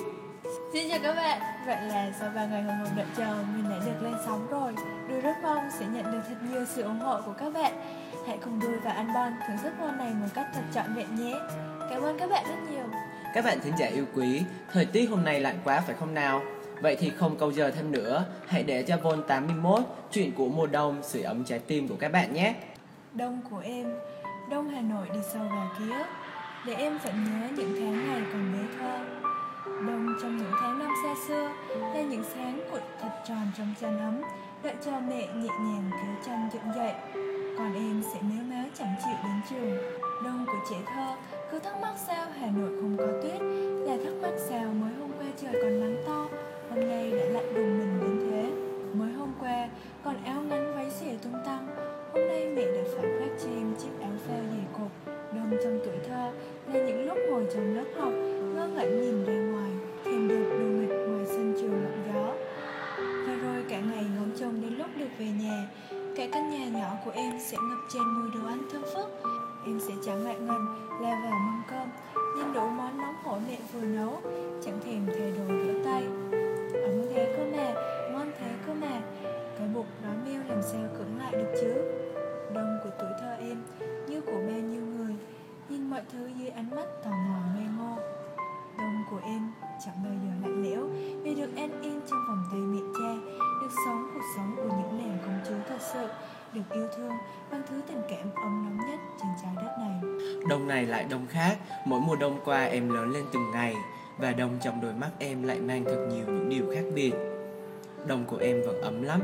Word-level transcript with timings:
Xin 0.73 0.89
chào 0.91 0.99
các 1.03 1.15
bạn, 1.15 1.41
vậy 1.67 1.83
là 1.83 2.13
sau 2.21 2.31
3 2.35 2.47
ngày 2.47 2.63
hồi 2.63 2.75
hộp 2.75 2.89
đợi 2.97 3.07
chờ 3.17 3.37
mình 3.57 3.71
đã 3.71 3.77
được 3.87 4.03
lên 4.03 4.15
sóng 4.27 4.47
rồi. 4.51 4.73
Đuôi 5.09 5.21
rất 5.21 5.37
mong 5.43 5.71
sẽ 5.79 5.87
nhận 5.87 6.13
được 6.13 6.21
thật 6.29 6.37
nhiều 6.51 6.65
sự 6.65 6.83
ủng 6.83 7.01
hộ 7.01 7.21
của 7.27 7.33
các 7.33 7.53
bạn. 7.53 7.73
Hãy 8.27 8.39
cùng 8.45 8.61
Đuôi 8.61 8.77
và 8.85 8.93
Anh 8.93 9.15
Bon 9.15 9.33
thưởng 9.49 9.59
thức 9.63 9.73
món 9.81 9.99
này 9.99 10.11
một 10.15 10.29
cách 10.35 10.47
thật 10.55 10.63
trọn 10.75 10.95
vẹn 10.95 11.15
nhé. 11.17 11.35
Cảm 11.91 12.03
ơn 12.03 12.19
các 12.19 12.31
bạn 12.31 12.45
rất 12.49 12.71
nhiều. 12.71 12.85
Các 13.35 13.45
bạn 13.45 13.59
thính 13.61 13.75
giả 13.79 13.87
yêu 13.87 14.05
quý, 14.15 14.43
thời 14.73 14.85
tiết 14.85 15.07
hôm 15.07 15.25
nay 15.25 15.41
lạnh 15.41 15.59
quá 15.65 15.83
phải 15.87 15.95
không 16.01 16.15
nào? 16.15 16.43
Vậy 16.81 16.97
thì 16.97 17.11
không 17.11 17.37
câu 17.39 17.53
giờ 17.53 17.71
thêm 17.71 17.93
nữa, 17.93 18.25
hãy 18.47 18.63
để 18.63 18.83
cho 18.83 18.97
Vol 18.97 19.21
81 19.29 19.83
chuyện 20.13 20.33
của 20.33 20.49
mùa 20.49 20.67
đông 20.67 21.03
sưởi 21.03 21.23
ấm 21.23 21.45
trái 21.45 21.59
tim 21.59 21.89
của 21.89 21.97
các 21.99 22.13
bạn 22.13 22.35
nhé. 22.35 22.55
Đông 23.13 23.41
của 23.51 23.59
em, 23.59 23.87
đông 24.51 24.69
Hà 24.69 24.81
Nội 24.81 25.07
đi 25.15 25.21
sâu 25.33 25.43
vào 25.43 25.71
ký 25.79 25.85
ức, 25.91 26.07
để 26.67 26.75
em 26.75 26.99
vẫn 27.05 27.15
nhớ 27.25 27.49
những 27.57 27.77
tháng 27.81 28.09
ngày 28.09 28.23
còn 28.33 28.53
bé 28.53 28.79
thơ. 28.79 28.99
Đông 29.65 30.15
trong 30.23 30.37
những 30.37 30.53
tháng 30.61 30.79
năm 30.79 30.89
xa 31.03 31.15
xưa 31.29 31.51
là 31.95 32.03
những 32.03 32.25
sáng 32.35 32.61
cuộn 32.71 32.81
thật 33.01 33.11
tròn 33.29 33.47
trong 33.59 33.75
chăn 33.81 33.99
ấm, 33.99 34.23
đợi 34.63 34.75
cho 34.85 34.93
mẹ 35.09 35.27
nhẹ 35.27 35.49
nhàng 35.49 35.91
kéo 35.93 36.15
chăn 36.27 36.49
dựng 36.53 36.73
dậy. 36.77 36.93
Còn 37.59 37.75
em 37.75 38.03
sẽ 38.13 38.21
méo 38.23 38.45
méo 38.49 38.65
chẳng 38.79 38.95
chịu 39.05 39.15
đến 39.25 39.41
trường. 39.51 39.77
Đông 40.25 40.47
của 40.47 40.67
trẻ 40.71 40.77
thơ 40.95 41.17
cứ 41.51 41.59
thắc 41.59 41.81
mắc 41.81 41.95
sao 42.07 42.27
Hà 42.41 42.47
Nội 42.47 42.71
không 42.81 42.97
có 42.99 43.07
tuyết 43.23 43.41
Là 43.89 43.97
thắc 44.05 44.15
mắc 44.23 44.39
sao 44.49 44.65
mới 44.81 44.93
hôm 45.01 45.11
qua 45.19 45.27
trời 45.43 45.53
còn 45.63 45.81
nắng 45.81 46.03
to 46.07 46.29
Hôm 46.75 46.89
nay 46.89 47.11
đã 47.11 47.25
lại 47.25 47.45
đùng 47.55 47.79
mình 47.79 48.01
đến 48.01 48.31
thế. 48.31 48.51
Mới 48.95 49.13
hôm 49.13 49.33
qua, 49.41 49.69
còn 50.05 50.25
áo 50.25 50.43
ngắn 50.43 50.75
váy 50.77 50.91
xẻ 50.91 51.17
tung 51.23 51.33
tăng. 51.47 51.67
Hôm 52.13 52.29
nay 52.29 52.47
mẹ 52.57 52.63
đã 52.63 52.83
phải 52.95 53.11
khoác 53.19 53.29
cho 53.43 53.49
em 53.49 53.75
chiếc 53.79 53.89
áo 54.01 54.11
phao 54.29 54.39
dày 54.51 54.65
cột 54.73 55.15
Đông 55.35 55.59
trong 55.65 55.79
tuổi 55.85 55.95
thơ, 56.09 56.31
là 56.67 56.87
những 56.87 57.07
lúc 57.07 57.19
ngồi 57.31 57.47
trong 57.55 57.77
lớp 57.77 57.85
học, 57.99 58.13
Ngơ 58.55 58.69
ngẩn 58.69 59.01
nhìn 59.01 59.25
ra 59.25 59.53
ngoài 59.53 59.71
Thêm 60.05 60.29
được 60.29 60.57
đồ 60.59 60.65
nghịch 60.65 61.09
ngoài 61.09 61.27
sân 61.27 61.55
trường 61.61 61.83
lộng 61.85 62.03
gió. 62.15 62.33
Và 63.27 63.35
rồi 63.43 63.65
cả 63.69 63.81
ngày 63.81 64.05
ngóng 64.17 64.31
trông 64.41 64.61
đến 64.63 64.79
lúc 64.79 64.89
được 64.99 65.11
về 65.19 65.27
nhà, 65.27 65.69
Cả 66.17 66.27
căn 66.33 66.51
nhà 66.51 66.81
nhỏ 66.81 66.91
của 67.05 67.11
em 67.15 67.33
sẽ 67.41 67.57
ngập 67.57 67.79
tràn 67.95 68.03
mùi 68.15 68.31
đồ 68.35 68.49
ăn 68.49 68.59
thơm 68.73 68.83
phức. 68.95 69.23
Em 69.67 69.81
sẽ 69.81 69.95
chẳng 70.07 70.25
ngại 70.25 70.37
ngần 70.39 70.67
la 71.01 71.21
vào 71.23 71.39
mâm 71.47 71.63
cơm 71.71 71.89
Nhìn 72.37 72.53
đủ 72.55 72.69
món 72.69 72.99
nóng 72.99 73.15
hổi 73.25 73.41
mẹ 73.49 73.59
vừa 73.73 73.87
nấu, 73.87 74.23
Chẳng 74.65 74.81
thèm 74.85 75.07
thay 75.07 75.33
đồ 75.37 75.45
rửa 75.49 75.83
tay. 75.85 76.03
Ấm 76.85 77.03
thế 77.15 77.35
cơ 77.37 77.45
mà, 77.57 77.73
ngon 78.13 78.33
thế 78.41 78.51
cơ 78.67 78.75
mà. 78.75 79.01
Cái 79.59 79.69
bụng 79.75 79.87
đói 80.03 80.15
meo 80.27 80.43
làm 80.49 80.63
sao 80.63 80.81
cưỡng 80.99 81.19
lại 81.19 81.33
được 81.33 81.55
chứ? 81.61 81.73
Đông 82.55 82.79
của 82.85 82.91
tuổi 82.99 83.11
thơ 83.21 83.37
em 83.41 83.63
Như 84.09 84.21
của 84.21 84.33
bao 84.33 84.61
nhiêu 84.61 84.83
người. 84.83 85.15
Nhìn 85.69 85.91
mọi 85.91 86.03
thứ 86.13 86.31
dưới 86.39 86.49
ánh 86.49 86.71
mắt 86.71 86.87
tò 87.05 87.11
mò 87.11 87.39
ngây 87.55 87.67
ngô. 87.79 87.97
Đông 88.79 89.05
của 89.11 89.21
em 89.25 89.53
chẳng 89.85 89.95
bao 90.05 90.13
giờ 90.23 90.31
lạnh 90.43 90.63
lẽo 90.63 90.89
Vì 91.23 91.35
được 91.35 91.57
an 91.57 91.83
yên 91.83 92.01
trong 92.11 92.19
vòng 92.29 92.45
tay 92.51 92.61
mẹ 92.61 92.81
cha. 92.99 93.39
Được 93.63 93.71
sống 93.87 94.11
cuộc 94.15 94.25
sống 94.37 94.57
của 94.57 94.77
những 94.77 94.99
nàng 94.99 95.19
công 95.25 95.41
chúa 95.49 95.69
thật 95.69 95.83
sự. 95.93 96.09
Được 96.53 96.63
yêu 96.71 96.87
thương 96.97 97.13
bằng 97.51 97.63
thứ 97.69 97.81
tình 97.87 98.03
cảm 98.09 98.35
ấm 98.35 98.65
nóng 98.65 98.91
nhất 98.91 99.01
trên 99.19 99.29
trái 99.43 99.53
đất 99.57 99.77
này. 99.79 100.01
Đông 100.49 100.69
này 100.69 100.87
lại 100.87 101.07
đông 101.11 101.27
khác, 101.29 101.57
mỗi 101.85 102.01
mùa 102.01 102.17
đông 102.17 102.39
qua 102.45 102.65
em 102.65 102.91
lớn 102.91 103.11
lên 103.11 103.25
từng 103.33 103.51
ngày 103.53 103.75
và 104.19 104.33
đồng 104.33 104.59
trong 104.65 104.81
đôi 104.81 104.93
mắt 104.93 105.11
em 105.19 105.43
lại 105.43 105.61
mang 105.61 105.85
thật 105.85 106.07
nhiều 106.11 106.25
những 106.27 106.49
điều 106.49 106.75
khác 106.75 106.85
biệt. 106.95 107.13
Đồng 108.07 108.25
của 108.25 108.37
em 108.37 108.63
vẫn 108.67 108.81
ấm 108.81 109.03
lắm, 109.03 109.21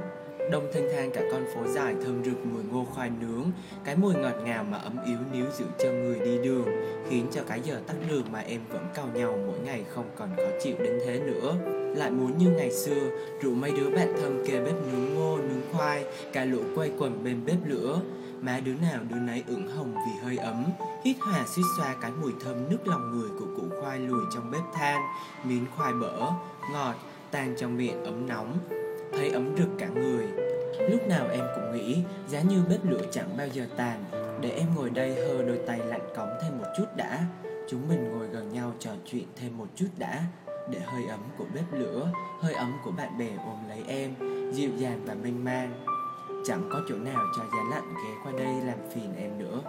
đồng 0.51 0.71
thanh 0.73 0.89
thang 0.93 1.11
cả 1.15 1.23
con 1.33 1.45
phố 1.55 1.67
dài 1.67 1.95
thơm 2.05 2.25
rực 2.25 2.47
mùi 2.47 2.63
ngô 2.73 2.85
khoai 2.85 3.11
nướng, 3.21 3.45
cái 3.85 3.97
mùi 3.97 4.15
ngọt 4.15 4.35
ngào 4.45 4.65
mà 4.65 4.79
ấm 4.79 4.97
yếu 5.07 5.19
níu 5.33 5.45
giữ 5.59 5.65
chân 5.79 6.05
người 6.05 6.19
đi 6.19 6.39
đường, 6.45 6.67
khiến 7.09 7.27
cho 7.33 7.43
cái 7.49 7.61
giờ 7.65 7.81
tắt 7.87 7.97
đường 8.09 8.25
mà 8.33 8.41
em 8.41 8.61
vẫn 8.69 8.87
cào 8.95 9.09
nhau 9.15 9.39
mỗi 9.47 9.59
ngày 9.65 9.85
không 9.89 10.05
còn 10.17 10.29
khó 10.37 10.51
chịu 10.63 10.75
đến 10.79 10.99
thế 11.07 11.21
nữa. 11.21 11.57
Lại 11.97 12.11
muốn 12.11 12.39
như 12.39 12.51
ngày 12.51 12.73
xưa, 12.73 13.11
rủ 13.41 13.55
mấy 13.55 13.71
đứa 13.71 13.91
bạn 13.91 14.15
thân 14.21 14.45
kề 14.47 14.61
bếp 14.61 14.75
nướng 14.93 15.15
ngô, 15.15 15.37
nướng 15.37 15.63
khoai, 15.73 16.05
cả 16.33 16.45
lũ 16.45 16.61
quay 16.77 16.91
quần 16.99 17.25
bên 17.25 17.37
bếp 17.47 17.57
lửa. 17.67 18.01
Má 18.43 18.61
đứa 18.65 18.75
nào 18.75 19.01
đứa 19.09 19.19
nấy 19.19 19.45
ửng 19.47 19.69
hồng 19.77 19.95
vì 19.95 20.13
hơi 20.23 20.37
ấm, 20.37 20.65
hít 21.05 21.17
hòa 21.21 21.45
suýt 21.47 21.63
xoa 21.77 21.95
cái 22.01 22.11
mùi 22.21 22.33
thơm 22.45 22.71
nức 22.71 22.87
lòng 22.87 23.11
người 23.11 23.29
của 23.39 23.47
củ 23.57 23.63
khoai 23.81 23.99
lùi 23.99 24.23
trong 24.35 24.51
bếp 24.51 24.63
than, 24.75 25.01
miếng 25.45 25.67
khoai 25.77 25.93
bở, 25.93 26.31
ngọt, 26.73 26.95
tan 27.31 27.55
trong 27.59 27.77
miệng 27.77 28.05
ấm 28.05 28.27
nóng, 28.27 28.59
thấy 29.13 29.31
ấm 29.31 29.57
rực 29.57 29.69
cả 29.79 29.89
người. 29.89 30.27
Lúc 30.89 31.09
nào 31.09 31.29
em 31.33 31.45
cũng 31.55 31.73
nghĩ 31.73 32.03
giá 32.29 32.41
như 32.41 32.63
bếp 32.69 32.85
lửa 32.85 33.03
chẳng 33.13 33.37
bao 33.37 33.49
giờ 33.49 33.67
tàn 33.77 34.05
Để 34.41 34.51
em 34.51 34.67
ngồi 34.75 34.91
đây 34.91 35.15
hơ 35.15 35.43
đôi 35.43 35.59
tay 35.67 35.79
lạnh 35.79 36.09
cống 36.17 36.29
thêm 36.43 36.59
một 36.59 36.65
chút 36.77 36.87
đã 36.97 37.25
Chúng 37.69 37.89
mình 37.89 38.11
ngồi 38.11 38.27
gần 38.27 38.53
nhau 38.53 38.73
trò 38.79 38.91
chuyện 39.07 39.25
thêm 39.37 39.59
một 39.59 39.67
chút 39.77 39.89
đã 39.99 40.23
Để 40.71 40.79
hơi 40.81 41.05
ấm 41.09 41.21
của 41.39 41.47
bếp 41.55 41.73
lửa 41.73 42.13
Hơi 42.41 42.55
ấm 42.55 42.73
của 42.85 42.91
bạn 42.91 43.19
bè 43.19 43.29
ôm 43.47 43.69
lấy 43.69 43.83
em 43.87 44.15
Dịu 44.53 44.71
dàng 44.77 45.01
và 45.07 45.15
mênh 45.15 45.45
mang 45.45 46.00
Chẳng 46.45 46.63
có 46.71 46.81
chỗ 46.89 46.95
nào 46.95 47.27
cho 47.37 47.43
giá 47.43 47.63
lạnh 47.71 47.95
ghé 47.95 48.15
qua 48.25 48.33
đây 48.33 48.55
làm 48.65 48.79
phiền 48.95 49.15
em 49.19 49.39
nữa. 49.39 49.61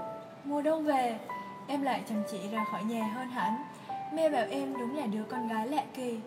Mùa 0.43 0.61
đông 0.61 0.85
về, 0.85 1.19
Em 1.67 1.81
lại 1.81 2.03
chăm 2.09 2.23
chỉ 2.31 2.37
ra 2.51 2.65
khỏi 2.71 2.83
nhà 2.83 3.07
hơn 3.15 3.27
hẳn. 3.27 3.53
Mẹ 4.13 4.29
bảo 4.29 4.45
em 4.49 4.73
đúng 4.79 4.97
là 4.97 5.05
đứa 5.05 5.23
con 5.29 5.47
gái 5.47 5.67
lạ 5.67 5.83
kỳ. 5.93 6.19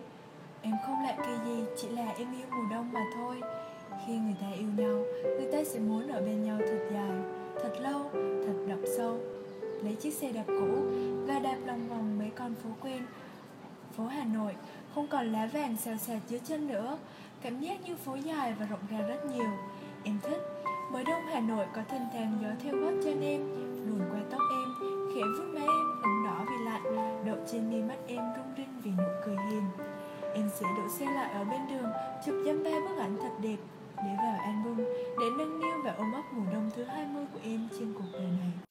Em 0.61 0.73
không 0.85 1.03
lạ 1.03 1.15
kỳ 1.17 1.49
gì, 1.49 1.63
Chỉ 1.77 1.89
là 1.89 2.13
em 2.17 2.27
yêu 2.37 2.47
mùa 2.51 2.65
đông 2.71 2.93
mà 2.93 3.01
thôi. 3.15 3.41
Khi 4.07 4.17
người 4.17 4.35
ta 4.41 4.47
yêu 4.57 4.67
nhau, 4.77 5.03
người 5.23 5.51
ta 5.51 5.63
sẽ 5.63 5.79
muốn 5.79 6.07
ở 6.07 6.21
bên 6.21 6.43
nhau 6.43 6.57
thật 6.59 6.89
dài, 6.93 7.11
thật 7.63 7.73
lâu, 7.81 8.09
thật 8.13 8.65
đậm 8.67 8.83
sâu. 8.97 9.19
Lấy 9.83 9.95
chiếc 9.95 10.13
xe 10.13 10.31
đạp 10.31 10.43
cũ 10.47 10.83
và 11.27 11.39
đạp 11.39 11.57
lòng 11.65 11.89
vòng 11.89 12.19
mấy 12.19 12.29
con 12.35 12.55
phố 12.55 12.69
quen 12.81 13.01
phố 13.97 14.05
hà 14.07 14.23
nội, 14.23 14.55
không 14.95 15.07
còn 15.07 15.31
lá 15.31 15.49
vàng 15.53 15.77
xào 15.77 15.97
xạc 15.97 16.17
dưới 16.29 16.39
chân 16.39 16.67
nữa. 16.67 16.97
Cảm 17.41 17.59
giác 17.59 17.81
như 17.85 17.95
phố 17.95 18.15
dài 18.15 18.53
và 18.59 18.65
rộng 18.65 18.79
ra 18.89 18.97
rất 19.07 19.25
nhiều 19.25 19.49
em 20.05 20.19
thích 20.23 20.41
mới 20.91 21.03
đông 21.03 21.25
hà 21.25 21.39
nội 21.39 21.65
có 21.75 21.81
thênh 21.89 22.01
thang 22.13 22.37
gió 22.41 22.47
theo 22.63 22.75
gót 22.75 22.91
chân 23.03 23.21
em, 23.21 23.41
luồn 23.89 23.99
qua 24.11 24.19
tóc 24.31 24.41
em, 24.51 24.69
khẽ 25.13 25.21
vuốt 25.37 25.53
má 25.53 25.61
em, 25.61 26.01
ửng 26.03 26.25
đỏ 26.25 26.45
vì 26.49 26.65
lạnh, 26.65 26.83
đậu 27.25 27.37
trên 27.51 27.71
mi 27.71 27.81
mắt 27.81 27.97
em 28.07 28.23
rung 28.35 28.53
rinh 28.57 28.81
vì 28.83 28.91
nụ 28.91 29.09
cười 29.25 29.37
hiền 29.49 29.63
em 30.33 30.49
sẽ 30.59 30.65
đổ 30.77 30.89
xe 30.89 31.05
lại 31.05 31.31
ở 31.33 31.43
bên 31.43 31.61
đường, 31.69 31.91
chụp 32.25 32.35
dăm 32.45 32.63
ba 32.63 32.69
bức 32.69 32.97
ảnh 32.99 33.17
thật 33.21 33.31
đẹp 33.41 33.57
để 33.97 34.11
vào 34.17 34.39
album, 34.39 34.77
để 35.19 35.29
nâng 35.37 35.59
niu 35.59 35.81
và 35.83 35.93
ôm 35.97 36.11
ấp 36.13 36.23
mùa 36.33 36.53
đông 36.53 36.69
thứ 36.75 36.83
20 36.83 37.25
của 37.33 37.39
em 37.43 37.67
trên 37.79 37.93
cuộc 37.93 38.09
đời 38.13 38.27
này. 38.41 38.64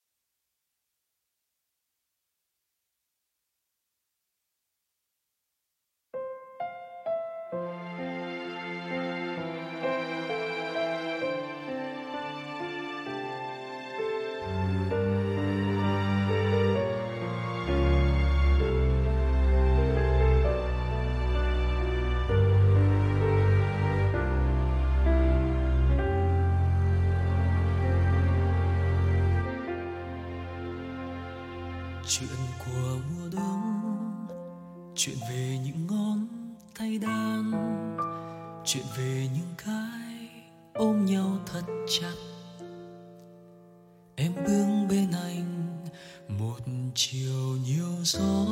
Chiều 46.95 47.57
nhiều 47.67 47.95
gió, 48.03 48.47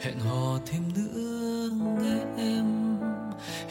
hẹn 0.00 0.20
hò 0.20 0.58
thêm 0.66 0.82
nữa 0.94 1.70
nghe 2.00 2.44
em. 2.44 2.96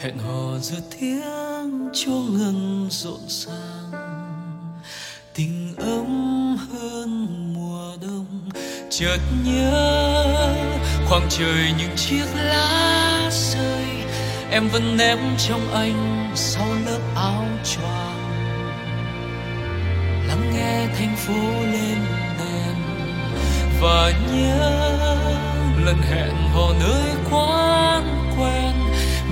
Hẹn 0.00 0.18
hò 0.18 0.58
giữa 0.58 0.80
tiếng 1.00 1.88
chuông 1.94 2.38
ngừng 2.38 2.88
rộn 2.90 3.20
ràng. 3.28 3.92
Tình 5.34 5.74
ấm 5.76 6.56
hơn 6.72 7.26
mùa 7.54 7.96
đông, 8.02 8.50
chợt 8.90 9.18
nhớ 9.44 10.54
khoảng 11.08 11.26
trời 11.30 11.72
những 11.78 11.96
chiếc 11.96 12.26
lá 12.34 13.30
rơi. 13.32 13.84
Em 14.50 14.68
vẫn 14.68 14.96
ném 14.96 15.18
trong 15.38 15.72
anh 15.72 16.32
sau 16.36 16.68
lớp 16.86 17.00
áo 17.14 17.46
choàng. 17.64 18.20
Lắng 20.28 20.52
nghe 20.52 20.88
thành 20.98 21.16
phố 21.16 21.62
lên 21.62 22.19
và 23.80 24.12
nhớ 24.32 24.70
lần 25.84 25.96
hẹn 26.10 26.34
hò 26.54 26.72
nơi 26.80 27.10
quán 27.30 28.32
quen. 28.38 28.72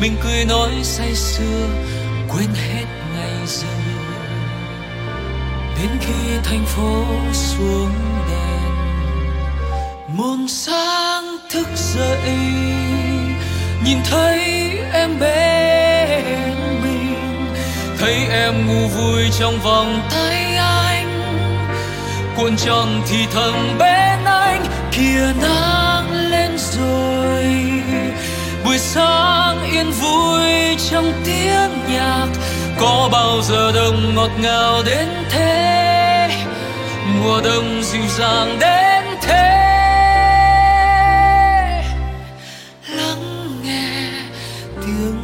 Mình 0.00 0.16
cười 0.22 0.44
nói 0.44 0.70
say 0.82 1.14
sưa, 1.14 1.68
quên 2.28 2.48
hết 2.54 2.84
ngày 3.14 3.46
giờ. 3.46 3.68
Đến 5.78 5.90
khi 6.00 6.38
thành 6.44 6.64
phố 6.66 7.04
xuống 7.32 7.94
đèn 8.30 8.74
môn 10.16 10.48
sáng 10.48 11.36
thức 11.50 11.68
dậy, 11.74 12.38
nhìn 13.84 13.98
thấy 14.10 14.40
em 14.92 15.18
bên 15.20 16.54
mình. 16.82 17.14
Thấy 17.98 18.14
em 18.30 18.66
ngủ 18.66 18.88
vui 18.88 19.22
trong 19.38 19.58
vòng 19.60 20.00
tay 20.10 20.56
anh, 20.56 21.22
cuộn 22.36 22.56
tròn 22.56 23.02
thì 23.08 23.26
thầm 23.32 23.78
bên 23.78 24.17
kia 24.98 25.32
nắng 25.40 26.10
lên 26.30 26.50
rồi. 26.58 27.44
Buổi 28.64 28.78
sáng 28.78 29.70
yên 29.72 29.90
vui 29.90 30.76
trong 30.90 31.12
tiếng 31.24 31.70
nhạc, 31.92 32.26
có 32.80 33.08
bao 33.12 33.42
giờ 33.42 33.72
đông 33.74 34.14
ngọt 34.14 34.30
ngào 34.40 34.82
đến 34.86 35.08
thế? 35.30 36.28
Mùa 37.06 37.40
đông 37.44 37.82
dịu 37.82 38.02
dàng 38.18 38.58
đến 38.60 39.04
thế. 39.22 39.54
Lắng 42.88 43.62
nghe 43.64 44.10
tiếng 44.80 45.17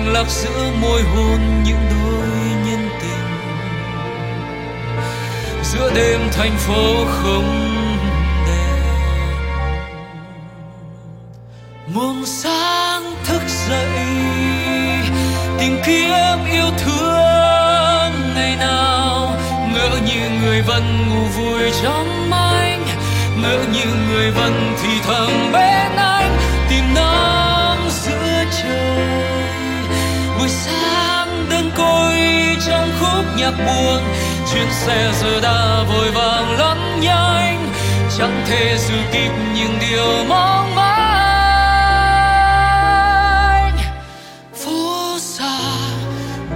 anh 0.00 0.12
lạc 0.12 0.28
giữa 0.28 0.70
môi 0.80 1.02
hôn 1.02 1.40
những 1.64 1.80
đôi 1.90 2.28
nhân 2.66 2.88
tình. 3.00 3.26
Giữa 5.62 5.92
đêm 5.94 6.20
thành 6.32 6.56
phố 6.58 7.04
không 7.22 7.76
đèn. 8.46 8.82
Muôn 11.94 12.26
sáng 12.26 13.02
thức 13.24 13.42
dậy, 13.68 13.88
tìm 15.58 15.78
kiếm 15.86 16.44
yêu 16.52 16.70
thương 16.78 18.12
ngày 18.34 18.56
nào. 18.56 19.36
Ngỡ 19.74 19.96
như 20.06 20.30
người 20.42 20.62
vẫn 20.62 21.08
ngủ 21.08 21.24
vui 21.36 21.72
trong 21.82 22.30
anh 22.32 22.86
ngỡ 23.42 23.58
như 23.72 23.84
người 24.08 24.30
vẫn 24.30 24.74
thì 24.82 25.00
thầm 25.04 25.52
bên 25.52 25.96
anh 25.96 26.09
nhắc 33.40 33.54
buông. 33.66 34.02
Chuyến 34.52 34.66
xe 34.70 35.12
giờ 35.20 35.40
đã 35.40 35.82
vội 35.88 36.10
vàng 36.10 36.58
lẫn 36.58 37.00
nhanh 37.00 37.72
chẳng 38.18 38.44
thể 38.48 38.78
giữ 38.78 38.94
kịp 39.12 39.30
những 39.54 39.78
điều 39.80 40.24
mong 40.28 40.74
manh. 40.74 40.90
Phố 44.54 45.18
xa, 45.18 45.58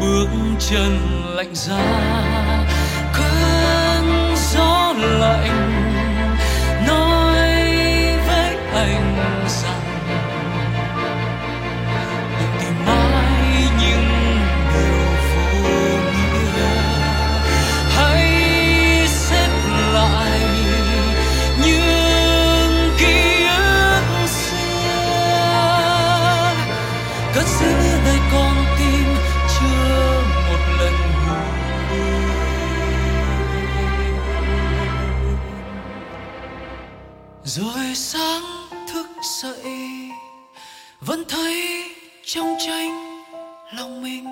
bước 0.00 0.28
chân 0.58 0.98
lạnh 1.36 1.54
giá. 1.54 1.84
Cơn 3.12 4.34
gió 4.52 4.94
lạnh 4.98 5.73
giữ 27.60 27.72
nơi 28.04 28.18
con 28.32 28.64
tim 28.78 29.04
chưa 29.58 30.22
một 30.48 30.60
lần 30.78 30.92
ngủ. 30.92 31.34
Rồi 37.44 37.94
sáng 37.94 38.42
thức 38.92 39.06
dậy, 39.42 40.10
vẫn 41.00 41.24
thấy 41.28 41.84
trong 42.24 42.56
tranh 42.66 43.22
lòng 43.76 44.02
mình. 44.02 44.26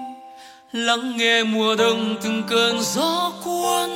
Lắng 0.73 1.17
nghe 1.17 1.43
mùa 1.43 1.75
đông 1.77 2.17
từng 2.23 2.43
cơn 2.51 2.81
gió 2.83 3.33
cuốn, 3.45 3.91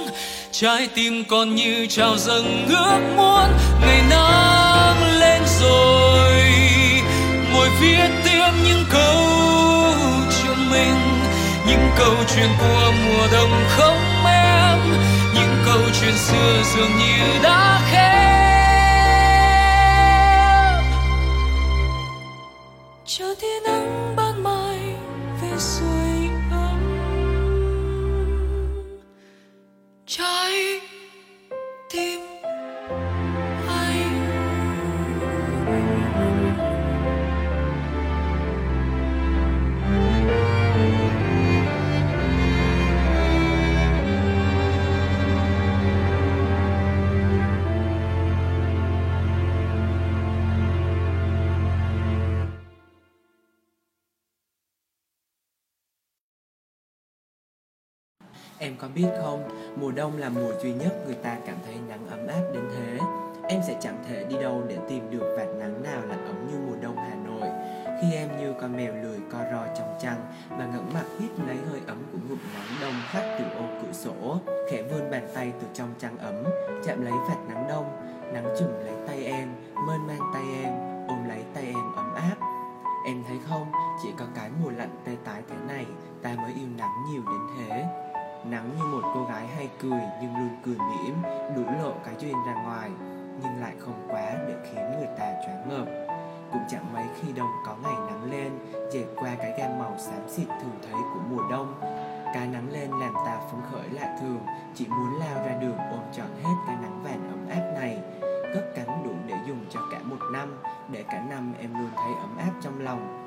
trái 0.53 0.89
tim 0.95 1.25
còn 1.25 1.55
như 1.55 1.87
trào 1.87 2.17
dâng 2.17 2.67
ước 2.69 3.01
muốn. 3.17 3.51
Ngày 3.81 4.03
nắng 4.11 5.19
lên 5.21 5.43
rồi 5.61 6.06
ngồi 7.67 7.75
viết 7.81 8.09
tiếp 8.25 8.51
những 8.65 8.85
câu 8.91 9.23
chuyện 10.31 10.71
mình, 10.71 10.99
những 11.69 11.91
câu 11.99 12.15
chuyện 12.35 12.49
của 12.59 12.93
mùa 13.05 13.27
đông 13.33 13.51
không 13.69 14.27
em, 14.27 14.79
những 15.35 15.63
câu 15.67 15.81
chuyện 16.01 16.15
xưa 16.17 16.63
dường 16.75 16.97
như 16.99 17.43
đã 17.43 17.81
khép 17.91 18.26
Em 58.77 58.81
có 58.81 58.89
biết 58.95 59.09
không, 59.23 59.49
mùa 59.77 59.91
đông 59.91 60.17
là 60.17 60.29
mùa 60.29 60.53
duy 60.63 60.73
nhất 60.73 60.95
người 61.07 61.15
ta 61.15 61.37
cảm 61.47 61.57
thấy 61.67 61.75
nắng 61.89 62.07
ấm 62.11 62.27
áp 62.27 62.43
đến 62.55 62.63
thế. 62.77 62.99
Em 63.49 63.61
sẽ 63.67 63.77
chẳng 63.81 64.05
thể 64.09 64.25
đi 64.25 64.37
đâu 64.37 64.63
để 64.69 64.79
tìm 64.89 65.11
được 65.11 65.37
vạt 65.39 65.49
nắng 65.59 65.83
nào 65.83 66.01
là 66.09 66.15
ấm 66.15 66.49
như 66.51 66.59
mùa 66.67 66.77
đông 66.81 66.97
Hà 66.97 67.15
Nội. 67.15 67.49
Khi 68.03 68.17
em 68.17 68.29
như 68.41 68.55
con 68.61 68.77
mèo 68.77 68.95
lười 69.03 69.19
co 69.33 69.39
ro 69.53 69.67
trong 69.79 69.99
chăn 70.01 70.17
và 70.51 70.67
ngẩng 70.67 70.91
mặt 70.95 71.05
hít 71.19 71.31
lấy 71.47 71.57
hơi 71.71 71.81
ấm 71.87 72.03
của 72.13 72.19
ngụm 72.29 72.39
nắng 72.55 72.81
đông 72.81 72.93
hắt 72.93 73.37
từ 73.39 73.45
ô 73.45 73.65
cửa 73.83 73.93
sổ, 73.93 74.39
khẽ 74.71 74.83
vươn 74.83 75.11
bàn 75.11 75.29
tay 75.35 75.53
từ 75.61 75.67
trong 75.75 75.89
chăn 75.99 76.19
ấm, 76.19 76.35
chạm 76.85 77.05
lấy 77.05 77.15
vạt 77.29 77.39
nắng 77.49 77.67
đông, 77.69 77.87
nắng 78.33 78.55
chùm 78.59 78.69
lấy 78.85 78.95
tay 79.07 79.25
em, 79.25 79.49
mơn 79.87 80.07
man 80.07 80.21
tay 80.35 80.45
em, 80.63 80.73
ôm 81.09 81.29
lấy 81.29 81.43
tay 81.55 81.65
em 81.65 81.93
ấm 81.97 82.15
áp. 82.15 82.37
Em 83.07 83.23
thấy 83.29 83.37
không, 83.49 83.67
chỉ 84.03 84.09
có 84.19 84.25
cái 84.35 84.51
mùa 84.63 84.71
lạnh 84.71 84.97
tê 85.05 85.17
tái 85.25 85.43
thế 85.49 85.57
này, 85.69 85.87
ta 86.23 86.35
mới 86.43 86.53
yêu 86.55 86.69
nắng 86.77 86.91
nhiều 87.11 87.23
đến 87.27 87.41
thế. 87.59 87.87
Nắng 88.51 88.71
như 88.77 88.85
một 88.85 89.11
cô 89.15 89.25
gái 89.25 89.47
hay 89.47 89.69
cười 89.83 90.01
nhưng 90.21 90.37
luôn 90.37 90.51
cười 90.65 90.77
mỉm, 90.79 91.15
đủ 91.57 91.63
lộ 91.83 91.93
cái 92.05 92.15
duyên 92.19 92.35
ra 92.47 92.55
ngoài, 92.55 92.91
nhưng 93.43 93.61
lại 93.61 93.73
không 93.79 94.09
quá 94.09 94.33
để 94.49 94.55
khiến 94.65 94.85
người 94.99 95.09
ta 95.19 95.33
choáng 95.47 95.69
ngợp. 95.69 95.87
Cũng 96.53 96.63
chẳng 96.69 96.93
mấy 96.93 97.05
khi 97.21 97.33
đông 97.33 97.51
có 97.67 97.77
ngày 97.83 98.11
nắng 98.11 98.31
lên, 98.31 98.53
dệt 98.93 99.07
qua 99.17 99.31
cái 99.39 99.55
gam 99.59 99.79
màu 99.79 99.95
xám 99.99 100.29
xịt 100.29 100.49
thường 100.49 100.79
thấy 100.83 101.01
của 101.15 101.21
mùa 101.31 101.43
đông. 101.51 101.75
Cái 102.35 102.47
nắng 102.47 102.73
lên 102.73 102.91
làm 102.91 103.15
ta 103.15 103.39
phấn 103.51 103.61
khởi 103.73 103.89
lạ 103.91 104.17
thường, 104.21 104.41
chỉ 104.75 104.87
muốn 104.89 105.21
lao 105.21 105.47
ra 105.47 105.57
đường 105.61 105.79
ôm 105.91 106.03
trọn 106.13 106.29
hết 106.43 106.55
cái 106.67 106.77
nắng 106.83 107.03
vàng 107.03 107.29
ấm 107.29 107.49
áp 107.51 107.81
này, 107.81 107.99
cất 108.55 108.73
cánh 108.77 109.03
đủ 109.05 109.13
để 109.27 109.35
dùng 109.47 109.65
cho 109.71 109.81
cả 109.93 109.99
một 110.03 110.21
năm, 110.33 110.59
để 110.93 111.03
cả 111.03 111.23
năm 111.31 111.55
em 111.61 111.79
luôn 111.79 111.91
thấy 111.97 112.13
ấm 112.21 112.37
áp 112.39 112.53
trong 112.61 112.81
lòng. 112.81 113.23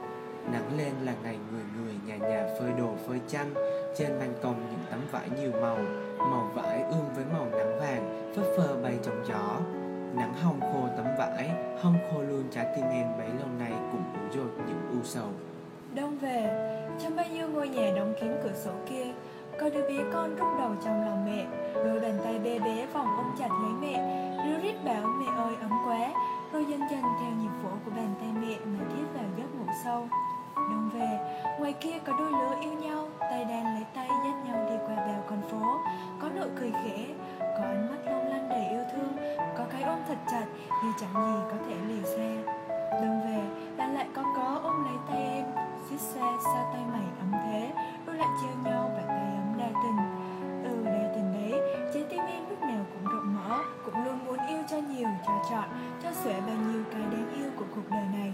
Nắng 0.51 0.77
lên 0.77 0.93
là 1.01 1.13
ngày 1.23 1.39
người 1.51 1.63
người 1.77 1.93
nhà 2.05 2.15
nhà 2.15 2.47
phơi 2.59 2.71
đồ 2.71 2.95
phơi 3.07 3.19
chăn 3.27 3.53
trên 3.95 4.19
ban 4.19 4.33
công 4.41 4.55
những 4.69 4.79
tấm 4.89 4.99
vải 5.11 5.29
nhiều 5.39 5.51
màu 5.61 5.77
Màu 6.17 6.51
vải 6.55 6.83
ươm 6.83 7.13
với 7.15 7.25
màu 7.33 7.45
nắng 7.51 7.79
vàng 7.79 8.33
Phất 8.35 8.45
phơ 8.57 8.77
bay 8.83 8.99
trong 9.03 9.23
gió. 9.27 9.59
Nắng 10.15 10.33
hồng 10.33 10.59
khô 10.59 10.87
tấm 10.97 11.05
vải 11.17 11.49
Hong 11.81 11.97
khô 12.11 12.21
luôn 12.21 12.43
trái 12.51 12.65
tim 12.75 12.85
em 12.85 13.07
bấy 13.17 13.27
lâu 13.27 13.47
nay 13.59 13.71
Cũng 13.91 14.03
ủ 14.13 14.27
dột 14.35 14.65
những 14.67 14.89
u 14.91 15.03
sầu. 15.03 15.27
Đông 15.95 16.17
về, 16.17 16.67
trong 17.03 17.15
bao 17.15 17.25
nhiêu 17.33 17.49
ngôi 17.49 17.69
nhà 17.69 17.91
đóng 17.95 18.13
kín 18.21 18.31
cửa 18.43 18.53
sổ 18.63 18.71
kia 18.89 19.05
Có 19.59 19.69
đứa 19.69 19.81
bé 19.81 20.03
con 20.13 20.35
rút 20.35 20.47
đầu 20.59 20.71
trong 20.85 21.05
lòng 21.05 21.25
mẹ 21.25 21.45
Đôi 21.73 21.99
bàn 21.99 22.19
tay 22.23 22.39
bé 22.39 22.59
bé 22.59 22.87
vòng 22.93 23.07
ôm 23.17 23.35
chặt 23.39 23.49
lấy 23.49 23.71
mẹ 23.81 24.25
Ríu 24.45 24.59
rít 24.63 24.75
bảo 24.85 25.03
mẹ 25.03 25.25
ơi 25.37 25.53
ấm 25.61 25.71
quá 25.85 26.13
Rồi 26.53 26.65
dần 26.69 26.79
dần 26.91 27.01
theo 27.01 27.31
nhịp 27.41 27.49
phổ 27.63 27.69
của 27.85 27.91
bàn 27.95 28.13
tay 28.19 28.29
mẹ 28.41 28.55
mà 28.65 28.85
thiết 28.89 29.03
vào 29.13 29.25
giấc 29.37 29.55
ngủ 29.59 29.65
sâu. 29.83 30.07
Đông 30.55 30.89
về, 30.93 31.19
ngoài 31.59 31.73
kia 31.73 31.99
có 32.05 32.13
đôi 32.19 32.31
lứa 32.31 32.55
yêu 32.61 32.73
nhau. 32.73 33.07
Tay 33.29 33.45
đan 33.45 33.63
lấy 33.63 33.85
tay 33.95 34.07
dắt 34.07 34.33
nhau 34.45 34.65
đi 34.69 34.75
qua 34.87 34.95
bèo 34.95 35.21
con 35.29 35.41
phố. 35.51 35.79
Có 36.19 36.29
nụ 36.29 36.45
cười 36.59 36.71
khẽ, 36.71 37.05
có 37.39 37.63
ánh 37.63 37.87
mắt 37.89 37.97
long 38.05 38.27
lanh 38.27 38.49
đầy 38.49 38.67
yêu 38.69 38.83
thương 38.93 39.11
Có 39.57 39.65
cái 39.71 39.83
ôm 39.83 39.99
thật 40.07 40.17
chặt 40.31 40.45
như 40.83 40.91
chẳng 40.99 41.13
gì 41.13 41.39
có 41.51 41.57
thể 41.67 41.75
lìa 41.87 42.03
xa. 42.03 42.51
Đông 43.01 43.21
về, 43.25 43.65
bạn 43.77 43.95
lại 43.95 44.07
có 44.13 44.23
có 44.35 44.59
ôm 44.63 44.85
lấy 44.85 44.93
tay 45.07 45.21
em 45.23 45.45
Xích 45.89 45.99
xa 45.99 46.31
sao 46.43 46.69
tay 46.73 46.81
mày 46.91 47.05
ấm 47.19 47.31
thế. 47.31 47.71
Đôi 48.05 48.15
lại 48.15 48.27
treo 48.41 48.71
nhau 48.71 48.91
và 48.95 49.01
tay 49.07 49.35
ấm 49.35 49.57
đa 49.57 49.69
tình. 49.83 49.97
Ừ 50.63 50.85
đa 50.85 51.11
tình 51.15 51.33
đấy 51.33 51.61
Trái 51.93 52.03
tim 52.09 52.19
em 52.19 52.49
lúc 52.49 52.61
nào 52.61 52.85
cũng 52.93 53.13
rộng 53.13 53.35
mở 53.35 53.59
Cũng 53.85 54.05
luôn 54.05 54.19
muốn 54.25 54.37
yêu 54.47 54.59
cho 54.69 54.77
nhiều, 54.77 55.09
cho 55.27 55.33
chọn 55.49 55.69
Cho 56.03 56.09
xuể 56.23 56.33
bao 56.47 56.55
nhiêu 56.55 56.83
cái 56.91 57.01
đáng 57.01 57.33
yêu 57.35 57.49
của 57.55 57.65
cuộc 57.75 57.89
đời 57.91 58.05
này. 58.13 58.33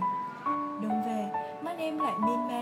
Đông 0.82 1.04
về, 1.06 1.32
mắt 1.62 1.76
em 1.78 2.00
lại 2.00 2.14
miên 2.26 2.48
man 2.48 2.55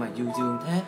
mà 0.00 0.06
du 0.16 0.24
dương 0.38 0.58
thế. 0.66 0.82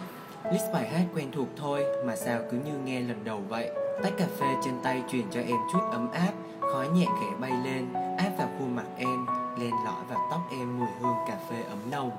List 0.52 0.64
bài 0.72 0.88
hát 0.88 1.04
quen 1.14 1.30
thuộc 1.32 1.48
thôi 1.56 1.84
mà 2.04 2.16
sao 2.16 2.40
cứ 2.50 2.56
như 2.56 2.72
nghe 2.84 3.00
lần 3.00 3.24
đầu 3.24 3.40
vậy. 3.48 3.70
Tách 4.02 4.12
cà 4.18 4.26
phê 4.38 4.46
trên 4.64 4.74
tay 4.82 5.02
truyền 5.10 5.30
cho 5.30 5.40
em 5.40 5.56
chút 5.72 5.80
ấm 5.92 6.10
áp 6.12 6.32
Khói 6.60 6.88
nhẹ 6.88 7.06
khẽ 7.20 7.26
bay 7.40 7.52
lên, 7.64 7.92
áp 8.18 8.30
vào 8.38 8.48
khuôn 8.58 8.76
mặt 8.76 8.86
em 8.96 9.26
Len 9.58 9.70
lỏi 9.84 10.04
vào 10.08 10.18
tóc 10.30 10.40
em 10.50 10.78
mùi 10.78 10.88
hương 11.00 11.16
cà 11.28 11.36
phê 11.50 11.56
ấm 11.68 11.78
nồng. 11.90 12.10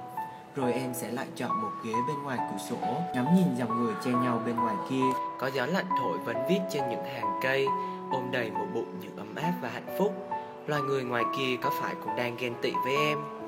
Rồi 0.55 0.73
em 0.73 0.93
sẽ 0.93 1.12
lại 1.12 1.27
chọn 1.35 1.62
một 1.62 1.71
ghế 1.83 1.93
bên 2.07 2.23
ngoài 2.23 2.38
cửa 2.51 2.57
sổ 2.69 2.75
Ngắm 3.15 3.35
nhìn 3.35 3.55
dòng 3.55 3.83
người 3.83 3.93
che 4.03 4.12
nhau 4.12 4.41
bên 4.45 4.55
ngoài 4.55 4.75
kia. 4.89 5.05
Có 5.39 5.47
gió 5.47 5.65
lạnh 5.65 5.88
thổi 6.00 6.17
vấn 6.17 6.35
vít 6.50 6.59
trên 6.71 6.89
những 6.89 7.05
hàng 7.05 7.39
cây 7.43 7.67
Ôm 8.12 8.31
đầy 8.31 8.51
một 8.51 8.65
bụng 8.73 9.00
những 9.01 9.17
ấm 9.17 9.35
áp 9.35 9.53
và 9.62 9.69
hạnh 9.69 9.95
phúc. 9.97 10.13
Loài 10.67 10.81
người 10.81 11.03
ngoài 11.03 11.23
kia 11.38 11.57
có 11.62 11.71
phải 11.81 11.95
cũng 12.03 12.15
đang 12.15 12.35
ghen 12.38 12.53
tị 12.62 12.71
với 12.85 12.95
em? 12.97 13.42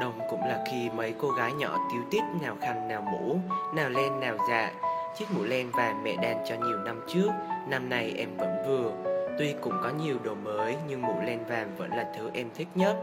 Đông 0.00 0.20
cũng 0.30 0.40
là 0.40 0.64
khi 0.70 0.90
mấy 0.90 1.14
cô 1.18 1.30
gái 1.30 1.52
nhỏ 1.52 1.78
tiếu 1.92 2.02
tít 2.10 2.22
nào 2.42 2.56
khăn 2.60 2.88
nào 2.88 3.02
mũ 3.12 3.36
Nào 3.74 3.90
len 3.90 4.20
nào 4.20 4.36
dạ 4.50 4.72
Chiếc 5.18 5.26
mũ 5.30 5.44
len 5.44 5.70
vàng 5.70 6.04
mẹ 6.04 6.16
đan 6.22 6.36
cho 6.48 6.54
nhiều 6.54 6.78
năm 6.78 7.00
trước 7.08 7.30
Năm 7.68 7.88
nay 7.88 8.14
em 8.16 8.28
vẫn 8.36 8.56
vừa. 8.66 8.92
Tuy 9.38 9.54
cũng 9.60 9.74
có 9.82 9.90
nhiều 9.90 10.16
đồ 10.22 10.34
mới 10.34 10.76
Nhưng 10.88 11.02
mũ 11.02 11.14
len 11.24 11.44
vàng 11.48 11.70
vẫn 11.78 11.90
là 11.90 12.12
thứ 12.16 12.30
em 12.34 12.48
thích 12.54 12.68
nhất. 12.74 12.96